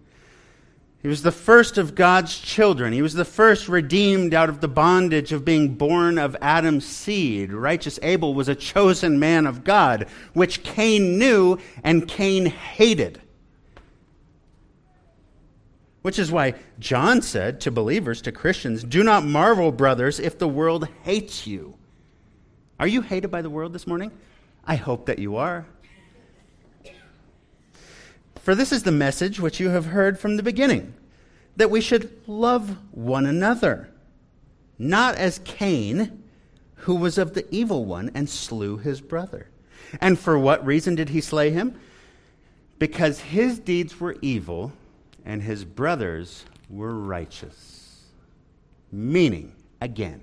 [1.03, 2.93] He was the first of God's children.
[2.93, 7.53] He was the first redeemed out of the bondage of being born of Adam's seed.
[7.53, 13.21] Righteous Abel was a chosen man of God, which Cain knew and Cain hated.
[16.03, 20.49] Which is why John said to believers, to Christians, Do not marvel, brothers, if the
[20.49, 21.75] world hates you.
[22.79, 24.12] Are you hated by the world this morning?
[24.65, 25.67] I hope that you are.
[28.42, 30.94] For this is the message which you have heard from the beginning
[31.57, 33.88] that we should love one another,
[34.78, 36.24] not as Cain,
[36.74, 39.48] who was of the evil one and slew his brother.
[40.01, 41.78] And for what reason did he slay him?
[42.80, 44.72] Because his deeds were evil
[45.24, 48.07] and his brothers were righteous.
[48.90, 50.20] Meaning, again,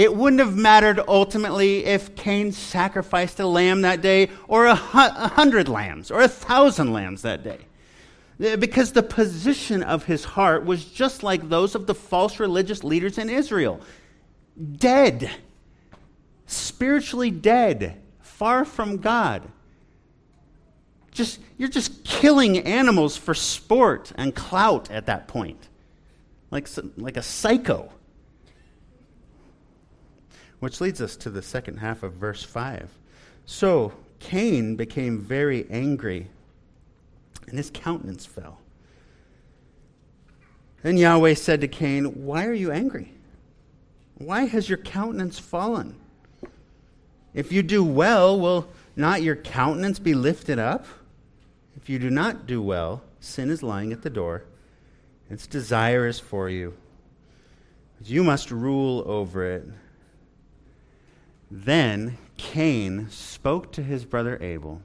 [0.00, 5.68] It wouldn't have mattered ultimately if Cain sacrificed a lamb that day or a, hundred
[5.68, 7.58] lambs or a thousand lambs that day.
[8.42, 12.82] Uh, because the position of his heart was just like those of the false religious
[12.82, 13.78] leaders in Israel
[14.78, 15.30] dead,
[16.46, 19.42] spiritually dead, far from God.
[21.10, 25.68] Just, you're just killing animals for sport and clout at that point,
[26.50, 27.92] like, like a psycho.
[30.60, 32.90] Which leads us to the second half of verse 5.
[33.46, 36.28] So, Cain became very angry,
[37.48, 38.58] and his countenance fell.
[40.82, 43.12] Then Yahweh said to Cain, Why are you angry?
[44.18, 45.96] Why has your countenance fallen?
[47.32, 50.84] If you do well, will not your countenance be lifted up?
[51.76, 54.44] If you do not do well, sin is lying at the door.
[55.30, 56.74] Its desire is for you.
[57.98, 59.66] But you must rule over it.
[61.50, 64.82] Then Cain spoke to his brother Abel,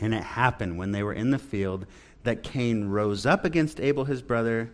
[0.00, 1.86] and it happened when they were in the field
[2.22, 4.70] that Cain rose up against Abel his brother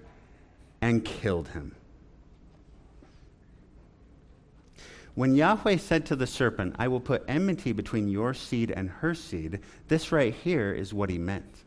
[0.80, 1.74] and killed him.
[5.14, 9.14] When Yahweh said to the serpent, I will put enmity between your seed and her
[9.14, 11.63] seed, this right here is what he meant.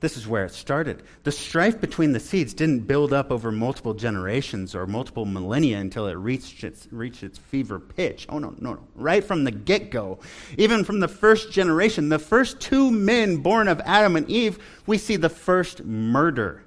[0.00, 1.02] This is where it started.
[1.24, 6.06] The strife between the seeds didn't build up over multiple generations or multiple millennia until
[6.06, 8.26] it reached its, reached its fever pitch.
[8.28, 8.86] Oh, no, no, no.
[8.94, 10.18] Right from the get go,
[10.58, 14.98] even from the first generation, the first two men born of Adam and Eve, we
[14.98, 16.62] see the first murder.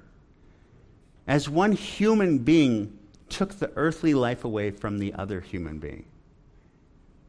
[1.28, 6.04] As one human being took the earthly life away from the other human being.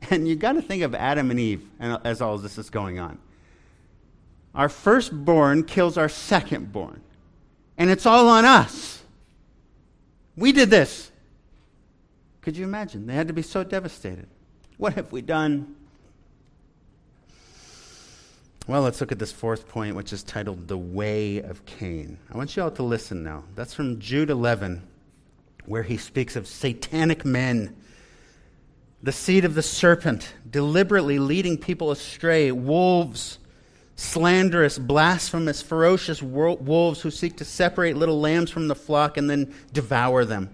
[0.09, 3.19] And you got to think of Adam and Eve as all this is going on.
[4.53, 6.99] Our firstborn kills our secondborn.
[7.77, 9.01] And it's all on us.
[10.35, 11.11] We did this.
[12.41, 13.07] Could you imagine?
[13.07, 14.27] They had to be so devastated.
[14.77, 15.75] What have we done?
[18.67, 22.17] Well, let's look at this fourth point, which is titled The Way of Cain.
[22.31, 23.43] I want you all to listen now.
[23.55, 24.87] That's from Jude 11,
[25.65, 27.75] where he speaks of satanic men,
[29.01, 33.39] the seed of the serpent, deliberately leading people astray, wolves
[34.01, 39.53] slanderous, blasphemous, ferocious wolves who seek to separate little lambs from the flock and then
[39.71, 40.49] devour them.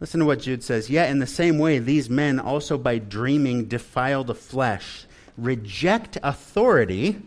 [0.00, 0.90] Listen to what Jude says.
[0.90, 5.06] Yet, in the same way, these men also by dreaming defile the flesh,
[5.38, 7.22] reject authority,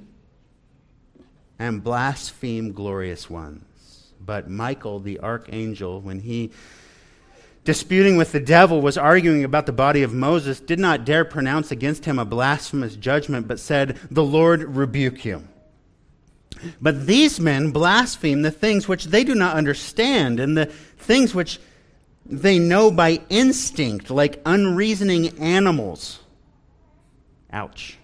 [1.58, 3.64] and blaspheme glorious ones.
[4.24, 6.52] But Michael, the archangel, when he
[7.68, 11.70] disputing with the devil, was arguing about the body of Moses, did not dare pronounce
[11.70, 15.46] against him a blasphemous judgment, but said, The Lord rebuke you.
[16.80, 21.60] But these men blaspheme the things which they do not understand, and the things which
[22.26, 26.20] they know by instinct, like unreasoning animals.
[27.52, 27.98] Ouch.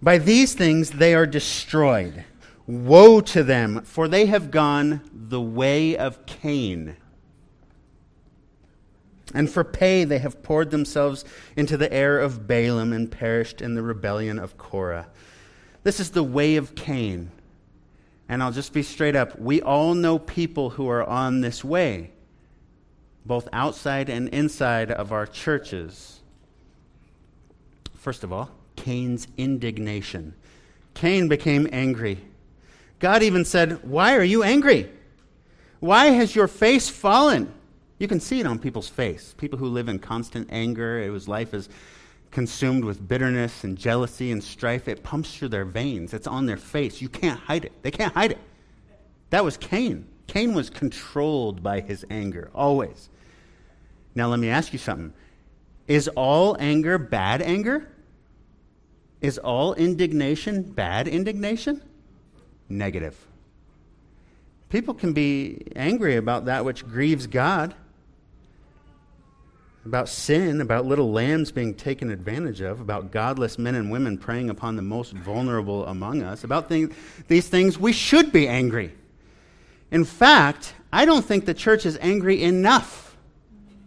[0.00, 2.24] By these things they are destroyed.
[2.68, 6.94] Woe to them, for they have gone the way of Cain
[9.34, 11.24] and for pay they have poured themselves
[11.56, 15.08] into the air of Balaam and perished in the rebellion of Korah.
[15.82, 17.30] This is the way of Cain.
[18.28, 19.38] And I'll just be straight up.
[19.38, 22.10] We all know people who are on this way,
[23.24, 26.20] both outside and inside of our churches.
[27.94, 30.34] First of all, Cain's indignation.
[30.94, 32.18] Cain became angry.
[32.98, 34.90] God even said, Why are you angry?
[35.80, 37.52] Why has your face fallen?
[37.98, 39.34] You can see it on people's face.
[39.36, 41.68] People who live in constant anger, whose life is
[42.30, 46.14] consumed with bitterness and jealousy and strife, it pumps through their veins.
[46.14, 47.00] It's on their face.
[47.00, 47.72] You can't hide it.
[47.82, 48.38] They can't hide it.
[49.30, 50.06] That was Cain.
[50.26, 53.08] Cain was controlled by his anger, always.
[54.14, 55.12] Now, let me ask you something.
[55.86, 57.88] Is all anger bad anger?
[59.20, 61.82] Is all indignation bad indignation?
[62.68, 63.16] Negative.
[64.68, 67.74] People can be angry about that which grieves God
[69.88, 74.50] about sin, about little lambs being taken advantage of, about godless men and women preying
[74.50, 76.94] upon the most vulnerable among us, about things,
[77.26, 78.92] these things, we should be angry.
[79.90, 83.16] In fact, I don't think the church is angry enough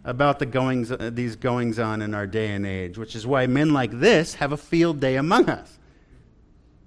[0.04, 3.45] about the goings, uh, these goings on in our day and age, which is why
[3.45, 5.78] men like this have a field day among us.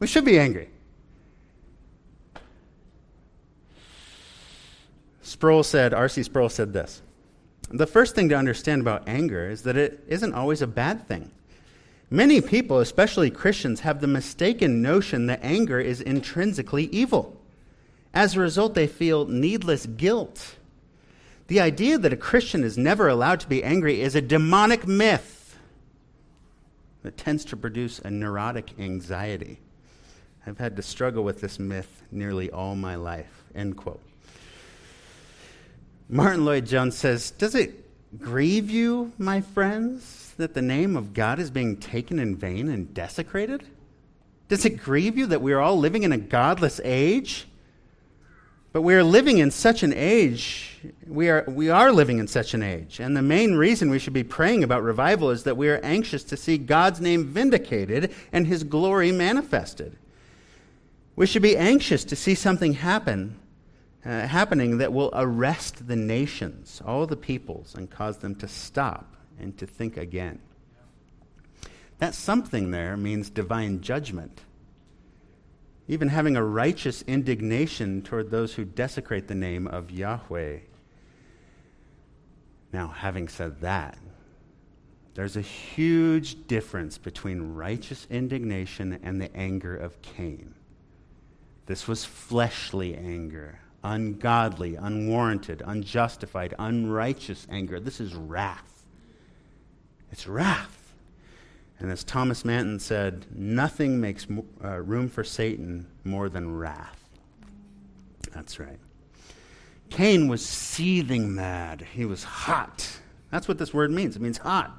[0.00, 0.70] We should be angry.
[5.22, 6.24] Sproul said, R.C.
[6.24, 7.00] Sproul said this
[7.70, 11.30] the first thing to understand about anger is that it isn't always a bad thing.
[12.10, 17.40] Many people, especially Christians, have the mistaken notion that anger is intrinsically evil.
[18.12, 20.56] As a result, they feel needless guilt.
[21.48, 25.58] The idea that a Christian is never allowed to be angry is a demonic myth
[27.02, 29.58] that tends to produce a neurotic anxiety.
[30.46, 33.44] I've had to struggle with this myth nearly all my life.
[33.54, 34.00] End quote.
[36.08, 37.84] Martyn Lloyd-Jones says, Does it
[38.20, 42.92] grieve you, my friends, that the name of God is being taken in vain and
[42.92, 43.64] desecrated?
[44.48, 47.46] Does it grieve you that we are all living in a godless age?
[48.74, 52.54] But we are living in such an age, we are, we are living in such
[52.54, 52.98] an age.
[52.98, 56.24] And the main reason we should be praying about revival is that we are anxious
[56.24, 59.96] to see God's name vindicated and his glory manifested.
[61.14, 63.36] We should be anxious to see something happen,
[64.04, 69.16] uh, happening that will arrest the nations, all the peoples, and cause them to stop
[69.38, 70.40] and to think again.
[71.98, 74.42] That something there means divine judgment
[75.86, 80.58] even having a righteous indignation toward those who desecrate the name of Yahweh.
[82.72, 83.98] Now, having said that,
[85.14, 90.54] there's a huge difference between righteous indignation and the anger of Cain.
[91.66, 97.78] This was fleshly anger, ungodly, unwarranted, unjustified, unrighteous anger.
[97.78, 98.84] This is wrath.
[100.10, 100.94] It's wrath.
[101.78, 104.26] And as Thomas Manton said, nothing makes
[104.64, 107.08] uh, room for Satan more than wrath.
[108.32, 108.78] That's right.
[109.90, 111.86] Cain was seething mad.
[111.92, 112.98] He was hot.
[113.30, 114.16] That's what this word means.
[114.16, 114.72] It means hot.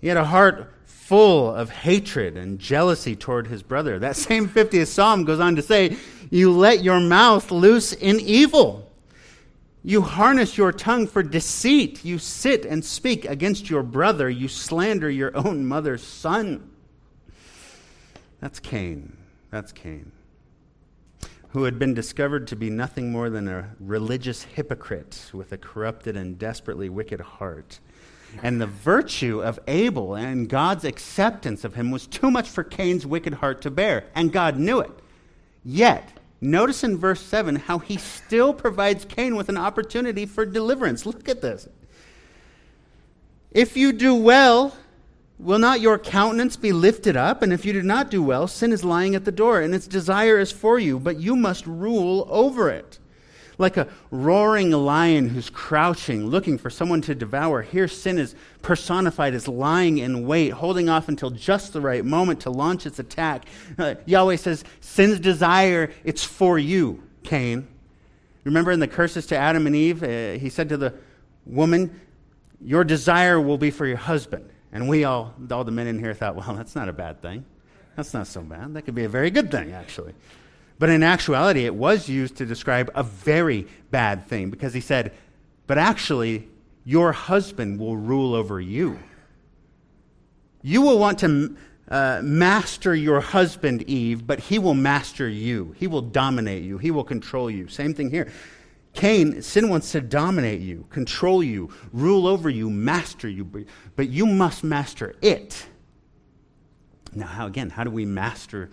[0.00, 3.98] He had a heart full of hatred and jealousy toward his brother.
[3.98, 5.96] That same 50th Psalm goes on to say,
[6.30, 8.88] You let your mouth loose in evil.
[9.82, 12.04] You harness your tongue for deceit.
[12.04, 14.30] You sit and speak against your brother.
[14.30, 16.70] You slander your own mother's son.
[18.40, 19.16] That's Cain.
[19.50, 20.12] That's Cain.
[21.50, 26.16] Who had been discovered to be nothing more than a religious hypocrite with a corrupted
[26.16, 27.80] and desperately wicked heart.
[28.42, 33.04] And the virtue of Abel and God's acceptance of him was too much for Cain's
[33.04, 34.92] wicked heart to bear, and God knew it.
[35.64, 41.04] Yet, Notice in verse 7 how he still provides Cain with an opportunity for deliverance.
[41.04, 41.68] Look at this.
[43.50, 44.76] If you do well,
[45.38, 47.42] will not your countenance be lifted up?
[47.42, 49.86] And if you do not do well, sin is lying at the door, and its
[49.88, 52.99] desire is for you, but you must rule over it
[53.60, 57.62] like a roaring lion who's crouching, looking for someone to devour.
[57.62, 62.40] Here, sin is personified as lying in wait, holding off until just the right moment
[62.40, 63.44] to launch its attack.
[63.78, 67.68] Uh, Yahweh says, Sin's desire, it's for you, Cain.
[68.44, 70.94] Remember in the curses to Adam and Eve, uh, he said to the
[71.44, 72.00] woman,
[72.60, 74.48] Your desire will be for your husband.
[74.72, 77.44] And we all, all the men in here thought, well, that's not a bad thing.
[77.96, 78.74] That's not so bad.
[78.74, 80.14] That could be a very good thing, actually.
[80.80, 85.12] But in actuality, it was used to describe a very bad thing because he said,
[85.66, 86.48] But actually,
[86.86, 88.98] your husband will rule over you.
[90.62, 91.54] You will want to
[91.90, 95.74] uh, master your husband, Eve, but he will master you.
[95.76, 96.78] He will dominate you.
[96.78, 97.68] He will control you.
[97.68, 98.32] Same thing here.
[98.94, 103.44] Cain, sin wants to dominate you, control you, rule over you, master you,
[103.96, 105.66] but you must master it.
[107.14, 108.70] Now, how again, how do we master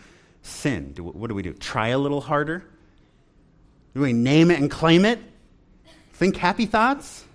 [0.48, 0.94] sin?
[0.94, 1.54] Do, what do we do?
[1.54, 2.64] Try a little harder?
[3.94, 5.20] Do we name it and claim it?
[6.14, 7.26] Think happy thoughts?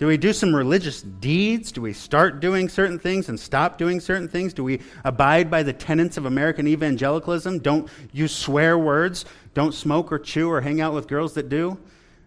[0.00, 1.72] Do we do some religious deeds?
[1.72, 4.54] Do we start doing certain things and stop doing certain things?
[4.54, 7.58] Do we abide by the tenets of American evangelicalism?
[7.58, 9.26] Don't use swear words.
[9.52, 11.78] Don't smoke or chew or hang out with girls that do.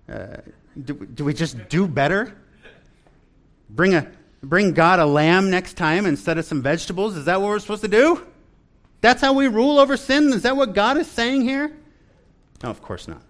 [0.08, 0.38] Uh,
[0.84, 2.36] do, do we just do better?
[3.72, 4.08] Bring, a,
[4.44, 7.18] bring God a lamb next time instead of some vegetables?
[7.18, 8.24] Is that what we're supposed to do?
[9.04, 10.32] That's how we rule over sin?
[10.32, 11.76] Is that what God is saying here?
[12.64, 13.22] No, of course not.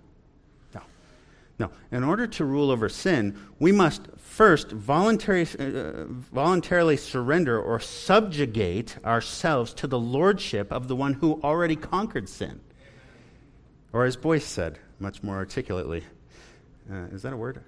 [0.75, 0.81] No.
[1.57, 1.71] No.
[1.91, 8.97] In order to rule over sin, we must first voluntary, uh, voluntarily surrender or subjugate
[9.03, 12.59] ourselves to the lordship of the one who already conquered sin.
[13.93, 16.03] Or as Boice said, much more articulately,
[16.91, 17.63] uh, is that a word?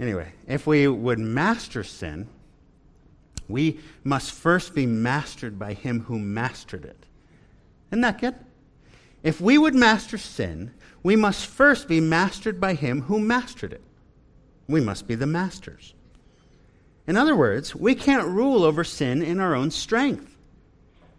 [0.00, 2.28] Anyway, if we would master sin,
[3.46, 7.05] we must first be mastered by him who mastered it.
[7.96, 8.34] Isn't that good?
[9.22, 13.80] If we would master sin, we must first be mastered by him who mastered it.
[14.68, 15.94] We must be the masters.
[17.06, 20.36] In other words, we can't rule over sin in our own strength.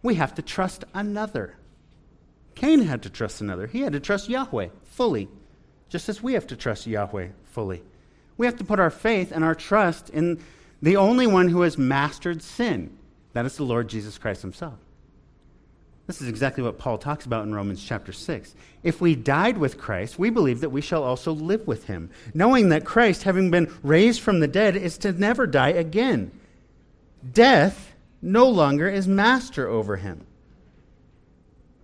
[0.04, 1.56] We have to trust another.
[2.54, 3.66] Cain had to trust another.
[3.66, 5.30] He had to trust Yahweh fully,
[5.90, 7.82] just as we have to trust Yahweh fully.
[8.38, 10.44] We have to put our faith and our trust in
[10.84, 12.96] the only one who has mastered sin.
[13.34, 14.78] That is the Lord Jesus Christ himself.
[16.08, 18.56] This is exactly what Paul talks about in Romans chapter 6.
[18.82, 22.70] If we died with Christ, we believe that we shall also live with him, knowing
[22.70, 26.32] that Christ, having been raised from the dead, is to never die again.
[27.34, 30.26] Death no longer is master over him.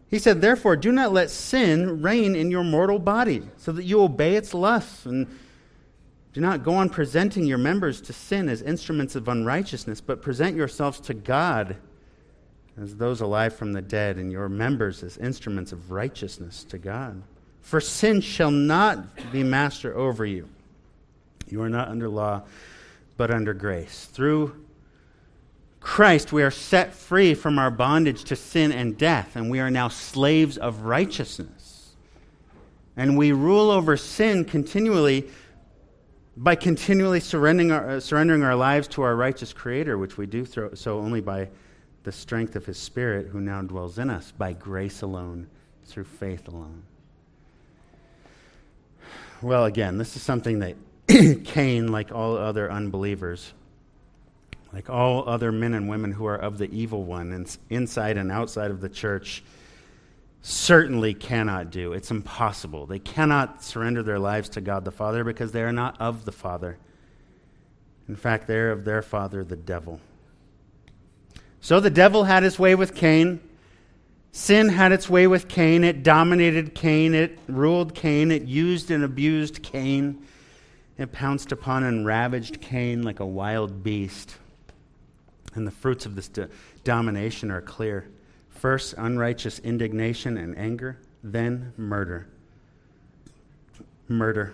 [0.07, 4.01] He said, Therefore, do not let sin reign in your mortal body, so that you
[4.01, 5.28] obey its lusts, and
[6.32, 10.55] do not go on presenting your members to sin as instruments of unrighteousness, but present
[10.55, 11.76] yourselves to God
[12.82, 17.21] as those alive from the dead, and your members as instruments of righteousness to God.
[17.61, 20.49] For sin shall not be master over you.
[21.47, 22.43] You are not under law,
[23.15, 24.05] but under grace.
[24.05, 24.55] Through
[25.80, 29.69] Christ, we are set free from our bondage to sin and death, and we are
[29.69, 31.95] now slaves of righteousness.
[32.95, 35.28] And we rule over sin continually
[36.36, 40.45] by continually surrendering our, uh, surrendering our lives to our righteous Creator, which we do
[40.45, 41.49] through, so only by
[42.04, 45.47] the strength of His Spirit who now dwells in us, by grace alone,
[45.86, 46.84] through faith alone.
[49.41, 50.76] Well, again, this is something that
[51.43, 53.54] Cain, like all other unbelievers,
[54.72, 58.32] like all other men and women who are of the evil one, and inside and
[58.32, 59.43] outside of the church,
[60.41, 61.93] certainly cannot do.
[61.93, 62.86] It's impossible.
[62.86, 66.32] They cannot surrender their lives to God the Father because they are not of the
[66.32, 66.78] Father.
[68.08, 70.01] In fact, they're of their father, the devil.
[71.64, 73.39] So the devil had his way with Cain.
[74.34, 75.86] Sin had its way with Cain.
[75.86, 77.16] It dominated Cain.
[77.16, 78.32] It ruled Cain.
[78.32, 80.26] It used and abused Cain.
[80.97, 84.36] It pounced upon and ravaged Cain like a wild beast.
[85.55, 86.49] And the fruits of this do-
[86.84, 88.09] domination are clear
[88.49, 92.28] first, unrighteous indignation and anger, then, murder.
[94.09, 94.53] Murder,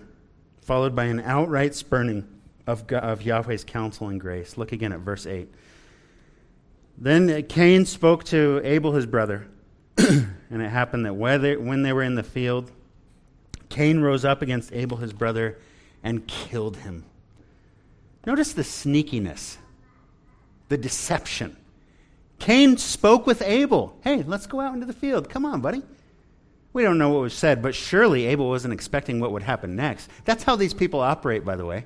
[0.61, 2.27] followed by an outright spurning
[2.67, 4.59] of, God, of Yahweh's counsel and grace.
[4.59, 5.51] Look again at verse 8.
[7.01, 9.47] Then Cain spoke to Abel, his brother.
[9.97, 12.71] and it happened that when they were in the field,
[13.69, 15.57] Cain rose up against Abel, his brother,
[16.03, 17.05] and killed him.
[18.25, 19.57] Notice the sneakiness,
[20.67, 21.55] the deception.
[22.37, 23.97] Cain spoke with Abel.
[24.01, 25.29] Hey, let's go out into the field.
[25.29, 25.81] Come on, buddy.
[26.73, 30.09] We don't know what was said, but surely Abel wasn't expecting what would happen next.
[30.25, 31.85] That's how these people operate, by the way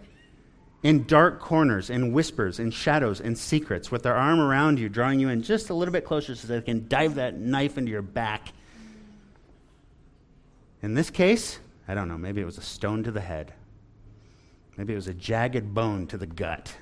[0.84, 5.20] in dark corners, in whispers, in shadows, in secrets, with their arm around you, drawing
[5.20, 8.02] you in just a little bit closer so they can dive that knife into your
[8.02, 8.50] back.
[10.82, 13.54] In this case, I don't know, maybe it was a stone to the head.
[14.76, 16.76] Maybe it was a jagged bone to the gut.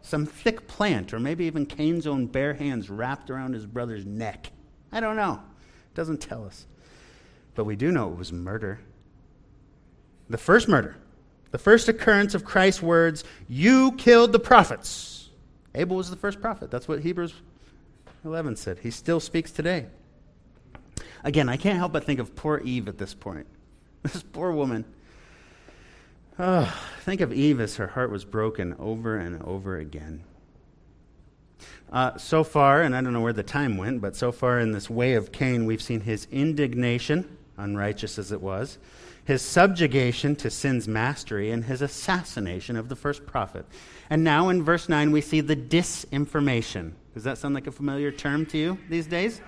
[0.00, 4.50] Some thick plant, or maybe even Cain's own bare hands wrapped around his brother's neck.
[4.90, 5.42] I don't know.
[5.90, 6.66] It doesn't tell us.
[7.54, 8.80] But we do know it was murder.
[10.30, 10.96] The first murder
[11.52, 15.30] the first occurrence of Christ's words, You killed the prophets.
[15.74, 16.70] Abel was the first prophet.
[16.70, 17.34] That's what Hebrews
[18.24, 18.80] 11 said.
[18.80, 19.86] He still speaks today.
[21.24, 23.46] Again, I can't help but think of poor Eve at this point.
[24.02, 24.84] This poor woman.
[26.36, 30.24] Oh, think of Eve as her heart was broken over and over again.
[31.92, 34.72] Uh, so far, and I don't know where the time went, but so far in
[34.72, 38.78] this way of Cain, we've seen his indignation, unrighteous as it was,
[39.24, 43.64] his subjugation to sin's mastery, and his assassination of the first prophet.
[44.10, 46.92] And now in verse 9, we see the disinformation.
[47.14, 49.40] Does that sound like a familiar term to you these days?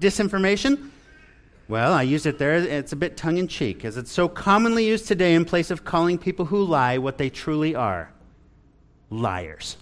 [0.00, 0.90] Disinformation?
[1.68, 2.56] Well, I use it there.
[2.56, 5.84] It's a bit tongue in cheek, as it's so commonly used today in place of
[5.84, 8.10] calling people who lie what they truly are
[9.10, 9.76] liars.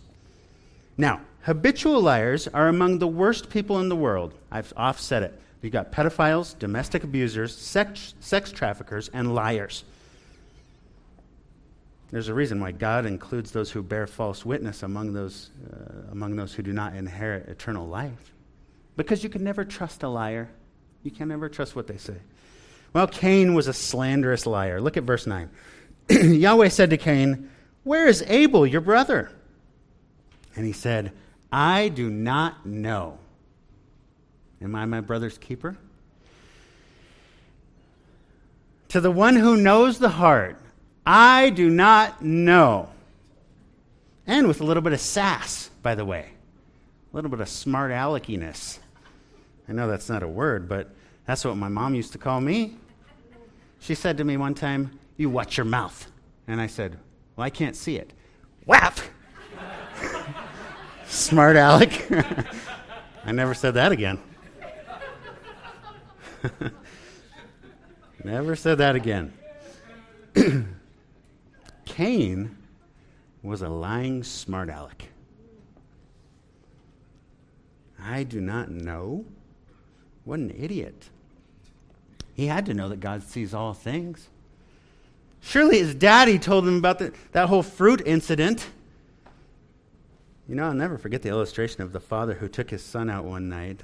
[0.99, 4.35] Now, habitual liars are among the worst people in the world.
[4.51, 5.41] I've said it.
[5.63, 9.85] You've got pedophiles, domestic abusers, sex, sex traffickers, and liars.
[12.11, 16.37] There's a reason why God includes those who bear false witness among those, uh, among
[16.37, 18.33] those who do not inherit eternal life.
[18.97, 20.49] Because you can never trust a liar.
[21.03, 22.17] You can never trust what they say.
[22.93, 24.81] Well, Cain was a slanderous liar.
[24.81, 25.51] Look at verse 9.
[26.11, 27.51] Yahweh said to Cain,
[27.85, 29.31] Where is Abel, your brother?
[30.57, 31.13] And he said,
[31.53, 33.19] I do not know.
[34.63, 35.77] Am I my brother's keeper?
[38.89, 40.59] To the one who knows the heart,
[41.07, 42.89] I do not know.
[44.27, 46.27] And with a little bit of sass, by the way,
[47.13, 48.79] a little bit of smart aleckiness.
[49.69, 50.91] I know that's not a word, but
[51.27, 52.77] that's what my mom used to call me.
[53.81, 56.11] She said to me one time, You watch your mouth.
[56.47, 56.99] And I said,
[57.37, 58.13] Well, I can't see it.
[58.65, 58.99] Whap!
[61.07, 62.11] smart aleck.
[63.25, 64.19] I never said that again.
[68.25, 69.33] Never said that again.
[71.85, 72.57] Cain
[73.43, 75.09] was a lying smart aleck.
[78.01, 79.25] I do not know.
[80.25, 81.09] What an idiot.
[82.35, 84.29] He had to know that God sees all things.
[85.41, 88.69] Surely his daddy told him about the, that whole fruit incident.
[90.49, 93.25] You know, I'll never forget the illustration of the father who took his son out
[93.25, 93.83] one night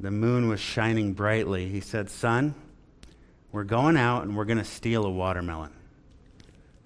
[0.00, 2.54] the moon was shining brightly, he said, Son,
[3.52, 5.70] we're going out and we're going to steal a watermelon.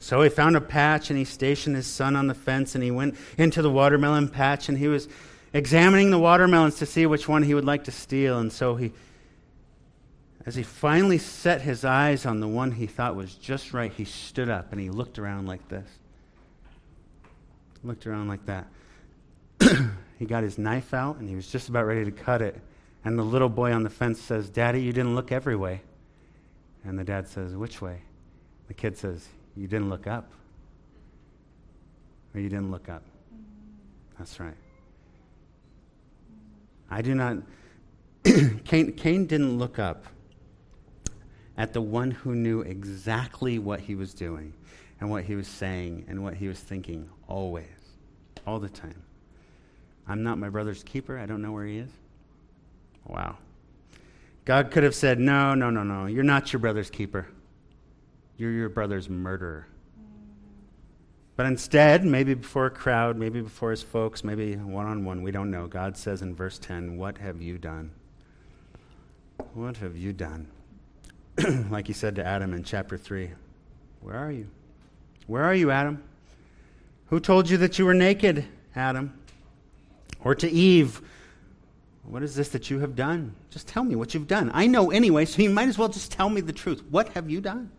[0.00, 2.90] So he found a patch and he stationed his son on the fence and he
[2.90, 5.08] went into the watermelon patch and he was
[5.52, 8.38] examining the watermelons to see which one he would like to steal.
[8.38, 8.92] And so he,
[10.44, 14.04] As he finally set his eyes on the one he thought was just right, he
[14.04, 15.88] stood up and he looked around like this.
[17.82, 18.66] Looked around like that.
[20.18, 22.60] he got his knife out and he was just about ready to cut it.
[23.04, 25.82] And the little boy on the fence says, Daddy, you didn't look every way.
[26.84, 28.00] And the dad says, Which way?
[28.68, 30.30] The kid says, You didn't look up.
[32.34, 33.02] Or you didn't look up.
[34.18, 34.56] That's right.
[36.90, 37.38] I do not.
[38.64, 40.06] Cain, Cain didn't look up
[41.56, 44.52] at the one who knew exactly what he was doing
[45.00, 47.66] and what he was saying and what he was thinking always,
[48.46, 49.02] all the time.
[50.08, 51.18] I'm not my brother's keeper.
[51.18, 51.90] I don't know where he is.
[53.06, 53.38] Wow.
[54.44, 56.06] God could have said, No, no, no, no.
[56.06, 57.26] You're not your brother's keeper.
[58.36, 59.66] You're your brother's murderer.
[61.36, 65.32] But instead, maybe before a crowd, maybe before his folks, maybe one on one, we
[65.32, 65.66] don't know.
[65.66, 67.90] God says in verse 10, What have you done?
[69.54, 70.48] What have you done?
[71.70, 73.30] like he said to Adam in chapter 3,
[74.00, 74.48] Where are you?
[75.26, 76.02] Where are you, Adam?
[77.06, 78.44] Who told you that you were naked,
[78.76, 79.18] Adam?
[80.22, 81.02] Or to Eve,
[82.06, 83.34] What is this that you have done?
[83.50, 84.50] Just tell me what you've done.
[84.54, 86.82] I know anyway, so you might as well just tell me the truth.
[86.90, 87.70] What have you done?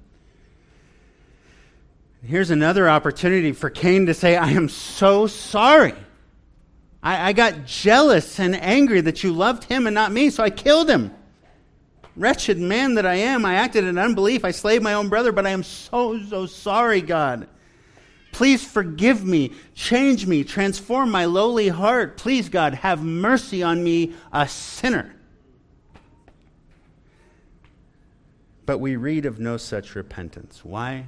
[2.24, 5.94] Here's another opportunity for Cain to say, I am so sorry.
[7.04, 10.50] I, I, got jealous and angry that you loved him and not me, so I
[10.50, 11.12] killed him.
[12.16, 14.44] Wretched man that I am, I acted in unbelief.
[14.44, 17.48] I slaved my own brother, but I am so, so sorry, God.
[18.36, 22.18] Please forgive me, change me, transform my lowly heart.
[22.18, 25.16] Please, God, have mercy on me, a sinner.
[28.66, 30.66] But we read of no such repentance.
[30.66, 31.06] Why?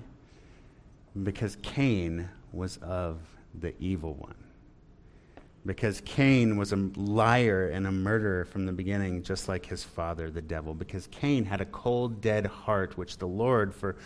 [1.21, 3.19] Because Cain was of
[3.59, 4.35] the evil one.
[5.65, 10.29] Because Cain was a liar and a murderer from the beginning, just like his father,
[10.29, 10.73] the devil.
[10.73, 13.97] Because Cain had a cold, dead heart, which the Lord, for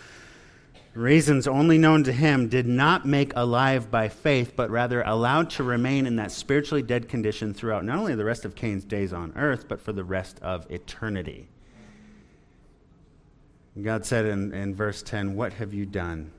[0.94, 5.64] reasons only known to him, did not make alive by faith, but rather allowed to
[5.64, 9.34] remain in that spiritually dead condition throughout not only the rest of Cain's days on
[9.36, 11.48] earth, but for the rest of eternity.
[13.82, 16.32] God said in, in verse 10, What have you done?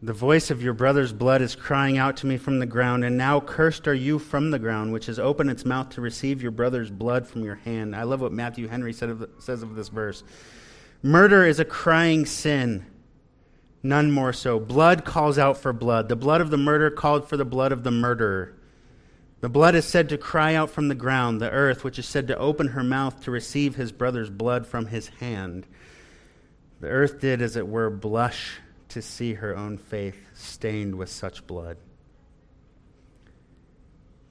[0.00, 3.18] The voice of your brother's blood is crying out to me from the ground, and
[3.18, 6.52] now cursed are you from the ground, which has opened its mouth to receive your
[6.52, 7.96] brother's blood from your hand.
[7.96, 10.22] I love what Matthew Henry of, says of this verse.
[11.02, 12.84] Murder is a crying sin,
[13.82, 14.58] none more so.
[14.58, 16.08] Blood calls out for blood.
[16.08, 18.54] The blood of the murder called for the blood of the murderer.
[19.40, 22.26] The blood is said to cry out from the ground, the earth, which is said
[22.28, 25.66] to open her mouth to receive his brother's blood from his hand.
[26.80, 31.46] The earth did, as it were, blush to see her own faith stained with such
[31.46, 31.76] blood.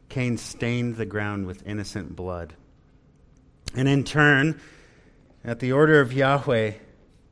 [0.09, 2.55] Cain stained the ground with innocent blood.
[3.75, 4.59] And in turn,
[5.47, 6.73] at the order of Yahweh,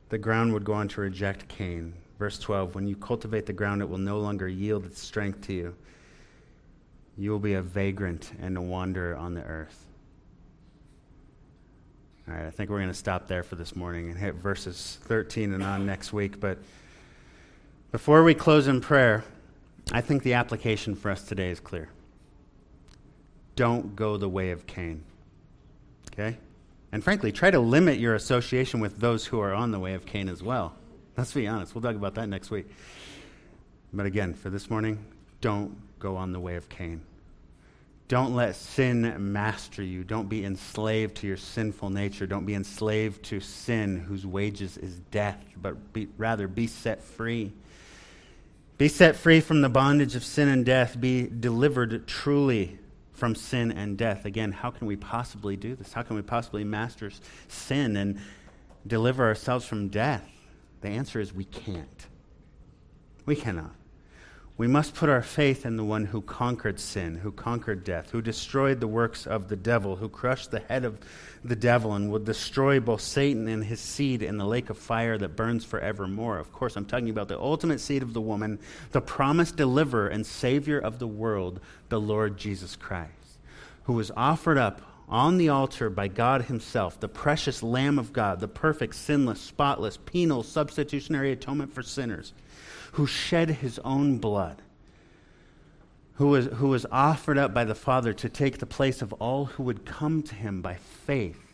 [0.08, 1.92] the ground would go on to reject Cain.
[2.18, 5.52] Verse 12 When you cultivate the ground, it will no longer yield its strength to
[5.52, 5.74] you.
[7.18, 9.84] You will be a vagrant and a wanderer on the earth.
[12.26, 14.98] All right, I think we're going to stop there for this morning and hit verses
[15.02, 16.40] 13 and on next week.
[16.40, 16.58] But
[17.92, 19.24] before we close in prayer,
[19.92, 21.90] I think the application for us today is clear.
[23.54, 25.04] Don't go the way of Cain.
[26.12, 26.36] Okay?
[26.96, 30.06] And frankly, try to limit your association with those who are on the way of
[30.06, 30.74] Cain as well.
[31.14, 31.74] Let's be honest.
[31.74, 32.70] We'll talk about that next week.
[33.92, 35.04] But again, for this morning,
[35.42, 37.02] don't go on the way of Cain.
[38.08, 40.04] Don't let sin master you.
[40.04, 42.26] Don't be enslaved to your sinful nature.
[42.26, 47.52] Don't be enslaved to sin whose wages is death, but be, rather be set free
[48.78, 51.00] be set free from the bondage of sin and death.
[51.00, 52.78] Be delivered truly
[53.16, 54.24] from sin and death.
[54.24, 55.92] Again, how can we possibly do this?
[55.94, 57.10] How can we possibly master
[57.48, 58.20] sin and
[58.86, 60.28] deliver ourselves from death?
[60.82, 62.06] The answer is we can't.
[63.24, 63.74] We cannot.
[64.58, 68.22] We must put our faith in the one who conquered sin, who conquered death, who
[68.22, 70.98] destroyed the works of the devil, who crushed the head of
[71.44, 75.18] the devil and will destroy both Satan and his seed in the lake of fire
[75.18, 76.38] that burns forevermore.
[76.38, 78.58] Of course, I'm talking about the ultimate seed of the woman,
[78.92, 83.10] the promised deliverer and savior of the world, the Lord Jesus Christ,
[83.84, 88.40] who was offered up on the altar by God Himself, the precious Lamb of God,
[88.40, 92.32] the perfect, sinless, spotless, penal, substitutionary atonement for sinners
[92.96, 94.62] who shed his own blood,
[96.14, 99.44] who was, who was offered up by the Father to take the place of all
[99.44, 101.52] who would come to him by faith,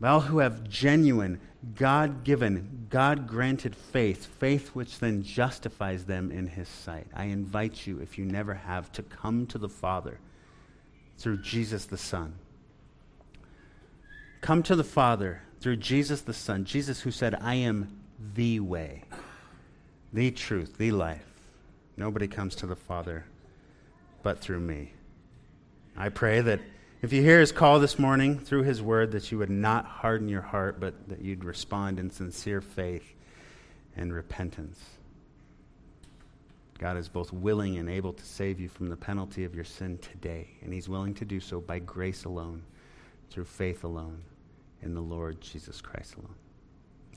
[0.00, 1.40] by all who have genuine,
[1.76, 7.06] God given, God granted faith, faith which then justifies them in his sight.
[7.14, 10.18] I invite you, if you never have, to come to the Father
[11.18, 12.34] through Jesus the Son.
[14.40, 17.96] come to the Father through Jesus the Son, Jesus who said, I am
[18.34, 19.04] the way,
[20.14, 21.26] the truth, the life.
[21.96, 23.24] Nobody comes to the Father
[24.22, 24.92] but through me.
[25.96, 26.60] I pray that
[27.02, 30.28] if you hear his call this morning through his word, that you would not harden
[30.28, 33.12] your heart, but that you'd respond in sincere faith
[33.96, 34.80] and repentance.
[36.78, 39.98] God is both willing and able to save you from the penalty of your sin
[39.98, 42.62] today, and he's willing to do so by grace alone,
[43.30, 44.22] through faith alone,
[44.80, 46.34] in the Lord Jesus Christ alone.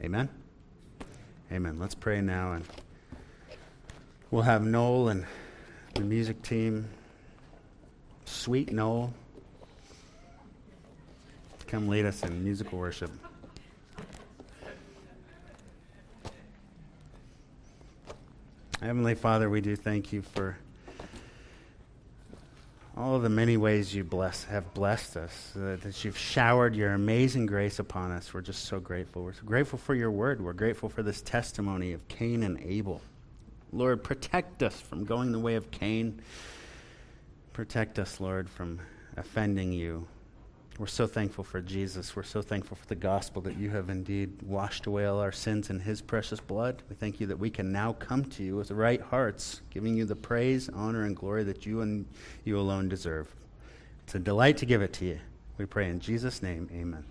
[0.02, 0.30] Amen?
[1.52, 1.80] Amen.
[1.80, 2.66] Let's pray now, and
[4.32, 5.26] we'll have Noel and
[5.94, 6.88] the music team.
[8.26, 9.14] Sweet Noel
[11.68, 13.12] come lead us in musical worship.
[18.82, 20.58] Heavenly Father, we do thank you for
[22.96, 27.46] all the many ways you bless, have blessed us, uh, that you've showered your amazing
[27.46, 28.34] grace upon us.
[28.34, 29.24] We're just so grateful.
[29.24, 30.42] We're so grateful for your word.
[30.42, 33.02] We're grateful for this testimony of Cain and Abel.
[33.72, 36.22] Lord, protect us from going the way of Cain.
[37.53, 38.80] Protect us, Lord, from
[39.18, 40.07] offending you.
[40.78, 42.15] We're so thankful for Jesus.
[42.15, 45.72] We're so thankful for the gospel that you have indeed washed away all our sins
[45.72, 46.84] in his precious blood.
[46.88, 50.05] We thank you that we can now come to you with right hearts, giving you
[50.05, 52.05] the praise, honor, and glory that you and
[52.45, 53.34] you alone deserve.
[54.03, 55.20] It's a delight to give it to you.
[55.57, 57.03] We pray in Jesus' name, amen.